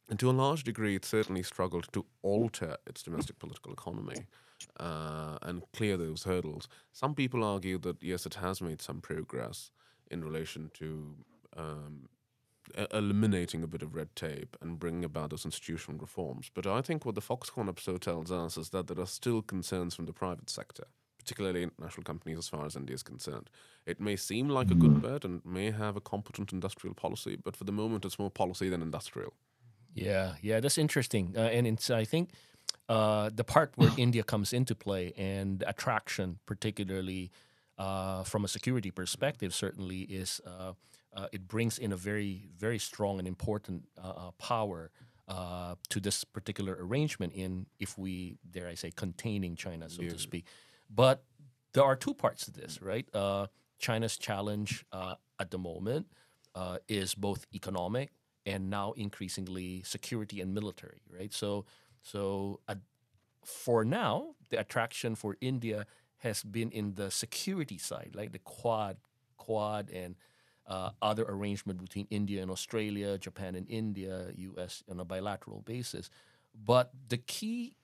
and 0.10 0.20
to 0.20 0.30
a 0.30 0.32
large 0.32 0.64
degree, 0.64 0.96
it 0.96 1.06
certainly 1.06 1.44
struggled 1.44 1.88
to 1.94 2.06
alter 2.22 2.78
its 2.86 3.04
domestic 3.04 3.40
political 3.40 3.72
economy 3.72 4.26
uh, 4.80 5.38
and 5.42 5.64
clear 5.74 5.98
those 5.98 6.24
hurdles. 6.24 6.68
Some 6.92 7.16
people 7.16 7.44
argue 7.44 7.78
that 7.80 8.02
yes, 8.02 8.26
it 8.26 8.36
has 8.36 8.62
made 8.62 8.82
some 8.82 9.02
progress 9.02 9.72
in 10.12 10.24
relation 10.24 10.72
to 10.76 11.16
um, 11.58 12.10
eliminating 12.92 13.64
a 13.64 13.68
bit 13.68 13.82
of 13.82 13.96
red 13.96 14.16
tape 14.16 14.56
and 14.62 14.80
bringing 14.80 15.04
about 15.04 15.30
those 15.30 15.46
institutional 15.46 16.00
reforms. 16.00 16.50
But 16.54 16.68
I 16.68 16.82
think 16.82 17.06
what 17.06 17.16
the 17.16 17.22
Foxconn 17.22 17.68
episode 17.68 18.02
tells 18.02 18.32
us 18.32 18.58
is 18.58 18.70
that 18.70 18.88
there 18.88 19.00
are 19.00 19.08
still 19.08 19.42
concerns 19.42 19.96
from 19.96 20.06
the 20.06 20.14
private 20.14 20.50
sector, 20.50 20.86
particularly 21.24 21.64
international 21.64 22.04
companies 22.04 22.38
as 22.38 22.48
far 22.50 22.66
as 22.66 22.76
India 22.76 22.94
is 22.94 23.04
concerned. 23.04 23.50
It 23.86 24.00
may 24.00 24.16
seem 24.16 24.50
like 24.50 24.70
a 24.72 24.76
good 24.76 25.02
bet 25.02 25.24
and 25.24 25.42
may 25.46 25.72
have 25.72 25.96
a 25.96 26.02
competent 26.02 26.52
industrial 26.52 26.94
policy, 26.96 27.38
but 27.42 27.56
for 27.56 27.64
the 27.64 27.72
moment, 27.72 28.06
it's 28.06 28.20
more 28.20 28.30
policy 28.30 28.70
than 28.70 28.82
industrial. 28.82 29.34
Yeah, 29.94 30.34
yeah, 30.42 30.60
that's 30.60 30.78
interesting. 30.78 31.34
Uh, 31.36 31.42
and 31.42 31.66
it's, 31.68 31.90
I 31.90 32.04
think 32.04 32.32
uh, 32.90 33.30
the 33.34 33.44
part 33.44 33.72
where 33.76 33.92
India 33.98 34.24
comes 34.24 34.52
into 34.54 34.76
play 34.76 35.14
and 35.18 35.64
attraction, 35.66 36.40
particularly 36.46 37.32
uh, 37.78 38.24
from 38.24 38.44
a 38.44 38.48
security 38.48 38.92
perspective, 38.92 39.54
certainly 39.54 40.02
is 40.02 40.42
uh, 40.46 40.74
uh, 41.16 41.28
it 41.32 41.48
brings 41.48 41.78
in 41.78 41.92
a 41.92 41.98
very, 41.98 42.50
very 42.58 42.80
strong 42.80 43.20
and 43.20 43.28
important 43.28 43.84
uh, 44.02 44.32
power 44.40 44.90
uh, 45.28 45.76
to 45.90 46.00
this 46.00 46.24
particular 46.24 46.78
arrangement. 46.80 47.34
In 47.34 47.68
if 47.80 47.98
we 47.98 48.38
dare 48.50 48.68
I 48.68 48.76
say 48.76 48.92
containing 48.92 49.56
China, 49.56 49.90
so 49.90 50.02
to 50.04 50.20
speak. 50.20 50.46
But 50.94 51.24
there 51.74 51.84
are 51.84 51.96
two 51.96 52.14
parts 52.14 52.46
to 52.46 52.52
this, 52.52 52.82
right? 52.82 53.08
Uh, 53.14 53.48
China's 53.80 54.18
challenge 54.18 54.86
uh, 54.92 55.16
at 55.40 55.52
the 55.52 55.58
moment 55.58 56.08
uh, 56.56 56.78
is 56.88 57.16
both 57.16 57.46
economic 57.54 58.12
and 58.46 58.70
now 58.70 58.92
increasingly 58.94 59.82
security 59.84 60.42
and 60.42 60.54
military, 60.54 61.02
right? 61.10 61.34
So, 61.34 61.66
so 62.02 62.60
uh, 62.68 62.76
for 63.44 63.84
now, 63.84 64.36
the 64.50 64.60
attraction 64.60 65.16
for 65.16 65.38
India 65.42 65.86
has 66.18 66.44
been 66.44 66.72
in 66.72 66.96
the 66.96 67.12
security 67.12 67.78
side, 67.78 68.12
like 68.14 68.32
the 68.32 68.40
Quad, 68.40 68.98
Quad, 69.38 69.90
and 69.90 70.16
uh, 70.68 70.92
other 71.02 71.26
arrangement 71.28 71.82
between 71.82 72.08
India 72.10 72.42
and 72.42 72.50
Australia, 72.50 73.18
Japan 73.18 73.56
and 73.56 73.70
India, 73.70 74.28
U.S. 74.36 74.84
on 74.90 75.00
a 75.00 75.06
bilateral 75.06 75.62
basis. 75.62 76.10
But 76.54 76.92
the 77.10 77.18
key 77.18 77.76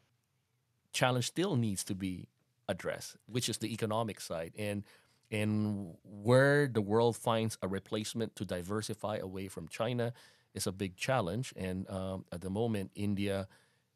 challenge 0.93 1.27
still 1.27 1.55
needs 1.55 1.83
to 1.85 1.95
be 1.95 2.27
addressed, 2.69 3.17
which 3.27 3.49
is 3.49 3.59
the 3.59 3.73
economic 3.73 4.21
side 4.21 4.53
and 4.57 4.85
and 5.31 5.95
where 6.03 6.67
the 6.67 6.81
world 6.81 7.17
finds 7.17 7.57
a 7.61 7.67
replacement 7.67 8.35
to 8.37 8.45
diversify 8.45 9.17
away 9.17 9.49
from 9.49 9.67
China 9.67 10.13
is 10.55 10.67
a 10.67 10.71
big 10.71 10.97
challenge. 10.97 11.53
And 11.57 11.89
um, 11.89 12.25
at 12.31 12.41
the 12.41 12.49
moment, 12.49 12.91
India 12.95 13.47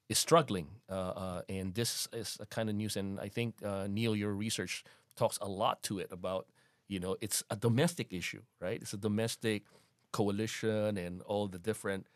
is 0.09 0.19
struggling, 0.19 0.67
uh, 0.89 0.93
uh, 0.93 1.41
and 1.49 1.73
this 1.75 2.07
is 2.13 2.37
a 2.39 2.45
kind 2.45 2.69
of 2.69 2.75
news. 2.75 2.97
And 2.97 3.19
I 3.19 3.29
think 3.29 3.55
uh, 3.65 3.87
Neil, 3.89 4.15
your 4.15 4.33
research 4.33 4.83
talks 5.15 5.39
a 5.41 5.47
lot 5.47 5.81
to 5.83 5.99
it 5.99 6.09
about 6.11 6.47
you 6.89 6.99
know, 6.99 7.15
it's 7.21 7.43
a 7.49 7.55
domestic 7.55 8.13
issue, 8.13 8.41
right? 8.59 8.81
It's 8.81 8.93
a 8.93 8.97
domestic 8.97 9.63
coalition 10.11 10.97
and 10.97 11.21
all 11.23 11.47
the 11.47 11.57
different 11.57 12.07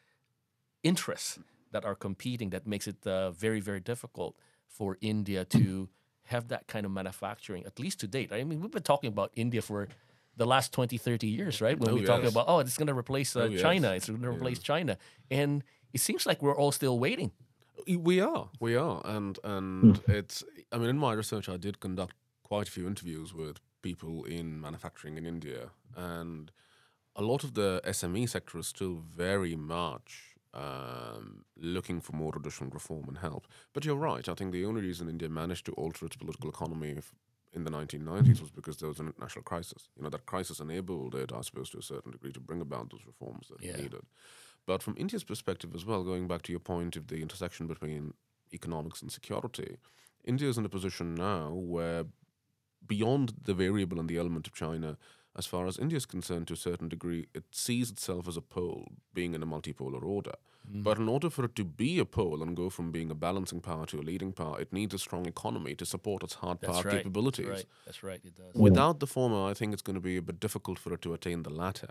interests 0.84 1.40
that 1.72 1.86
are 1.86 1.96
competing 1.96 2.52
that 2.52 2.68
makes 2.68 2.88
it 2.88 3.06
uh, 3.08 3.32
very, 3.32 3.60
very 3.60 3.80
difficult 3.80 4.38
for 4.68 4.98
India 5.02 5.46
to 5.46 5.90
have 6.28 6.48
that 6.50 6.68
kind 6.68 6.86
of 6.86 6.92
manufacturing, 6.92 7.66
at 7.66 7.80
least 7.80 8.00
to 8.02 8.08
date. 8.08 8.32
I 8.32 8.44
mean, 8.44 8.62
we've 8.62 8.72
been 8.72 8.84
talking 8.84 9.08
about 9.10 9.32
India 9.36 9.62
for 9.62 9.88
the 10.36 10.46
last 10.46 10.72
20, 10.72 10.98
30 10.98 11.28
years, 11.28 11.62
right? 11.62 11.78
When 11.80 11.90
Oh, 11.92 11.96
we 11.96 12.04
talk 12.04 12.22
yes. 12.24 12.32
about, 12.32 12.46
oh, 12.48 12.60
it's 12.60 12.78
going 12.78 12.88
to 12.88 12.94
replace 12.98 13.36
uh, 13.36 13.42
Oh, 13.42 13.46
yes. 13.46 13.62
China, 13.62 13.92
it's 13.94 14.08
going 14.08 14.22
to 14.22 14.30
replace 14.30 14.60
China. 14.60 14.98
And 15.32 15.64
it 15.94 16.02
seems 16.02 16.26
like 16.26 16.42
we're 16.42 16.56
all 16.56 16.72
still 16.72 17.00
waiting. 17.00 17.32
We 17.88 18.20
are, 18.20 18.50
we 18.60 18.76
are, 18.76 19.02
and 19.06 19.40
and 19.44 20.02
it's. 20.08 20.44
I 20.74 20.78
mean, 20.78 20.90
in 20.90 20.98
my 20.98 21.14
research, 21.14 21.48
I 21.48 21.58
did 21.58 21.80
conduct 21.80 22.16
quite 22.44 22.68
a 22.68 22.72
few 22.72 22.86
interviews 22.88 23.34
with 23.34 23.58
people 23.82 24.26
in 24.26 24.60
manufacturing 24.60 25.16
in 25.18 25.26
India, 25.26 25.70
and 25.96 26.52
a 27.16 27.22
lot 27.22 27.44
of 27.46 27.54
the 27.54 27.82
SME 27.86 28.28
sector 28.28 28.58
is 28.60 28.68
still 28.68 28.96
very 28.96 29.56
much 29.56 30.36
um, 30.54 31.46
looking 31.56 32.02
for 32.02 32.16
more 32.16 32.32
traditional 32.32 32.70
reform 32.70 33.06
and 33.08 33.18
help. 33.20 33.48
But 33.74 33.86
you're 33.86 33.96
right. 33.96 34.28
I 34.28 34.34
think 34.34 34.52
the 34.52 34.66
only 34.66 34.82
reason 34.82 35.10
India 35.10 35.30
managed 35.30 35.66
to 35.68 35.74
alter 35.74 36.06
its 36.06 36.16
political 36.16 36.50
economy 36.50 36.96
in 37.54 37.64
the 37.64 37.72
1990s 37.72 38.42
was 38.42 38.52
because 38.52 38.78
there 38.78 38.90
was 38.90 39.00
an 39.00 39.08
international 39.08 39.44
crisis. 39.44 39.90
You 39.96 40.04
know, 40.04 40.10
that 40.10 40.26
crisis 40.26 40.60
enabled 40.60 41.16
it, 41.16 41.32
I 41.34 41.42
suppose, 41.42 41.70
to 41.72 41.80
a 41.80 41.82
certain 41.84 42.12
degree, 42.12 42.32
to 42.34 42.40
bring 42.40 42.62
about 42.62 42.90
those 42.92 43.06
reforms 43.06 43.48
that 43.50 43.62
Yeah. 43.64 43.72
it 43.72 43.82
needed. 43.84 44.06
But 44.66 44.84
from 44.84 44.96
India's 44.98 45.24
perspective 45.24 45.74
as 45.74 45.86
well, 45.86 46.04
going 46.04 46.28
back 46.28 46.42
to 46.44 46.52
your 46.52 46.60
point 46.60 46.96
of 46.98 47.08
the 47.08 47.22
intersection 47.22 47.68
between 47.68 48.14
economics 48.54 49.02
and 49.02 49.12
security, 49.12 49.78
India 50.26 50.50
is 50.50 50.58
in 50.58 50.66
a 50.66 50.70
position 50.70 51.16
now 51.16 51.52
where, 51.54 52.06
beyond 52.86 53.34
the 53.44 53.54
variable 53.54 54.00
and 54.00 54.10
the 54.10 54.18
element 54.18 54.46
of 54.48 54.54
China, 54.54 54.98
as 55.38 55.46
far 55.46 55.68
as 55.68 55.78
India 55.78 55.98
is 55.98 56.06
concerned, 56.06 56.48
to 56.48 56.54
a 56.54 56.58
certain 56.58 56.90
degree, 56.90 57.28
it 57.34 57.44
sees 57.52 57.92
itself 57.92 58.28
as 58.28 58.38
a 58.38 58.42
pole, 58.42 58.88
being 59.14 59.36
in 59.36 59.44
a 59.44 59.46
multipolar 59.46 60.04
order. 60.04 60.34
Mm. 60.72 60.84
But 60.84 60.98
in 60.98 61.08
order 61.08 61.30
for 61.30 61.46
it 61.46 61.56
to 61.56 61.64
be 61.64 62.00
a 62.00 62.06
pole 62.06 62.42
and 62.42 62.56
go 62.56 62.70
from 62.70 62.92
being 62.92 63.12
a 63.12 63.16
balancing 63.16 63.62
power 63.62 63.86
to 63.88 64.00
a 64.00 64.02
leading 64.02 64.34
power, 64.34 64.60
it 64.60 64.74
needs 64.74 64.96
a 64.96 64.98
strong 64.98 65.28
economy 65.28 65.76
to 65.76 65.86
support 65.86 66.24
its 66.24 66.36
hard 66.36 66.60
That's 66.60 66.74
power 66.74 66.84
right. 66.84 66.98
capabilities. 66.98 67.48
That's 67.48 67.58
right. 67.60 67.66
That's 67.86 68.04
right. 68.04 68.22
It 68.24 68.36
does. 68.36 68.56
Without 68.56 69.00
the 69.00 69.08
former, 69.08 69.50
I 69.50 69.54
think 69.54 69.74
it's 69.74 69.84
going 69.84 69.96
to 69.96 70.02
be 70.02 70.18
a 70.18 70.22
bit 70.22 70.40
difficult 70.40 70.80
for 70.80 70.94
it 70.94 71.02
to 71.04 71.14
attain 71.14 71.44
the 71.44 71.52
latter. 71.52 71.90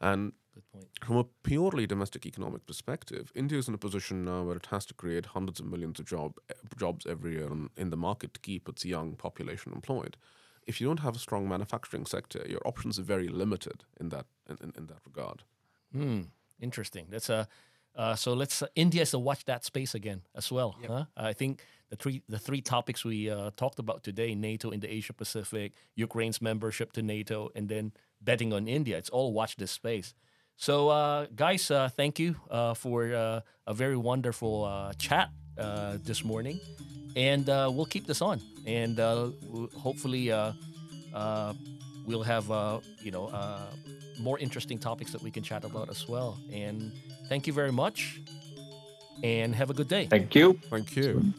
And 0.00 0.32
Good 0.54 0.64
point. 0.72 0.88
from 1.04 1.16
a 1.16 1.24
purely 1.42 1.86
domestic 1.86 2.26
economic 2.26 2.66
perspective, 2.66 3.30
India 3.34 3.58
is 3.58 3.68
in 3.68 3.74
a 3.74 3.78
position 3.78 4.24
now 4.24 4.42
where 4.42 4.56
it 4.56 4.66
has 4.66 4.84
to 4.86 4.94
create 4.94 5.26
hundreds 5.26 5.60
of 5.60 5.66
millions 5.66 6.00
of 6.00 6.06
job, 6.06 6.38
eh, 6.50 6.54
jobs 6.76 7.06
every 7.06 7.32
year 7.32 7.46
in, 7.46 7.70
in 7.76 7.90
the 7.90 7.96
market 7.96 8.34
to 8.34 8.40
keep 8.40 8.68
its 8.68 8.84
young 8.84 9.14
population 9.14 9.72
employed. 9.72 10.16
If 10.66 10.80
you 10.80 10.86
don't 10.86 11.00
have 11.00 11.16
a 11.16 11.18
strong 11.18 11.48
manufacturing 11.48 12.06
sector, 12.06 12.44
your 12.48 12.60
options 12.64 12.98
are 12.98 13.02
very 13.02 13.28
limited 13.28 13.84
in 14.00 14.10
that 14.10 14.26
in, 14.48 14.58
in, 14.62 14.72
in 14.76 14.86
that 14.86 15.00
regard. 15.04 15.42
Hmm. 15.92 16.22
Interesting. 16.60 17.06
That's 17.10 17.28
a. 17.28 17.48
Uh, 17.94 18.14
so 18.14 18.32
let's. 18.32 18.62
Uh, 18.62 18.66
India 18.74 19.02
is 19.02 19.10
to 19.10 19.18
watch 19.18 19.44
that 19.44 19.64
space 19.64 19.94
again 19.94 20.22
as 20.34 20.50
well. 20.50 20.76
Huh? 20.86 21.04
I 21.16 21.34
think 21.34 21.62
the 21.90 21.96
three 21.96 22.22
the 22.28 22.38
three 22.38 22.62
topics 22.62 23.04
we 23.04 23.28
uh, 23.28 23.50
talked 23.56 23.78
about 23.78 24.02
today: 24.02 24.34
NATO 24.34 24.70
in 24.70 24.80
the 24.80 24.90
Asia 24.90 25.12
Pacific, 25.12 25.72
Ukraine's 25.94 26.40
membership 26.40 26.92
to 26.92 27.02
NATO, 27.02 27.50
and 27.54 27.68
then 27.68 27.92
betting 28.20 28.52
on 28.52 28.68
India. 28.68 28.96
It's 28.96 29.10
all 29.10 29.32
watch 29.32 29.56
this 29.56 29.70
space. 29.70 30.14
So, 30.56 30.90
uh, 30.90 31.26
guys, 31.34 31.70
uh, 31.70 31.88
thank 31.88 32.18
you 32.18 32.36
uh, 32.50 32.74
for 32.74 33.12
uh, 33.12 33.40
a 33.66 33.74
very 33.74 33.96
wonderful 33.96 34.64
uh, 34.64 34.92
chat 34.94 35.30
uh, 35.58 35.98
this 36.04 36.24
morning, 36.24 36.60
and 37.16 37.48
uh, 37.48 37.70
we'll 37.72 37.86
keep 37.86 38.06
this 38.06 38.22
on, 38.22 38.40
and 38.66 39.00
uh, 39.00 39.30
hopefully. 39.78 40.30
Uh, 40.32 40.52
uh, 41.14 41.52
we'll 42.06 42.22
have 42.22 42.50
uh, 42.50 42.80
you 43.00 43.10
know 43.10 43.26
uh, 43.26 43.66
more 44.20 44.38
interesting 44.38 44.78
topics 44.78 45.12
that 45.12 45.22
we 45.22 45.30
can 45.30 45.42
chat 45.42 45.64
about 45.64 45.88
as 45.88 46.08
well. 46.08 46.38
And 46.52 46.92
thank 47.28 47.46
you 47.46 47.52
very 47.52 47.72
much, 47.72 48.20
and 49.22 49.54
have 49.54 49.70
a 49.70 49.74
good 49.74 49.88
day. 49.88 50.06
Thank 50.06 50.34
you. 50.34 50.58
Thank 50.70 50.96
you. 50.96 51.32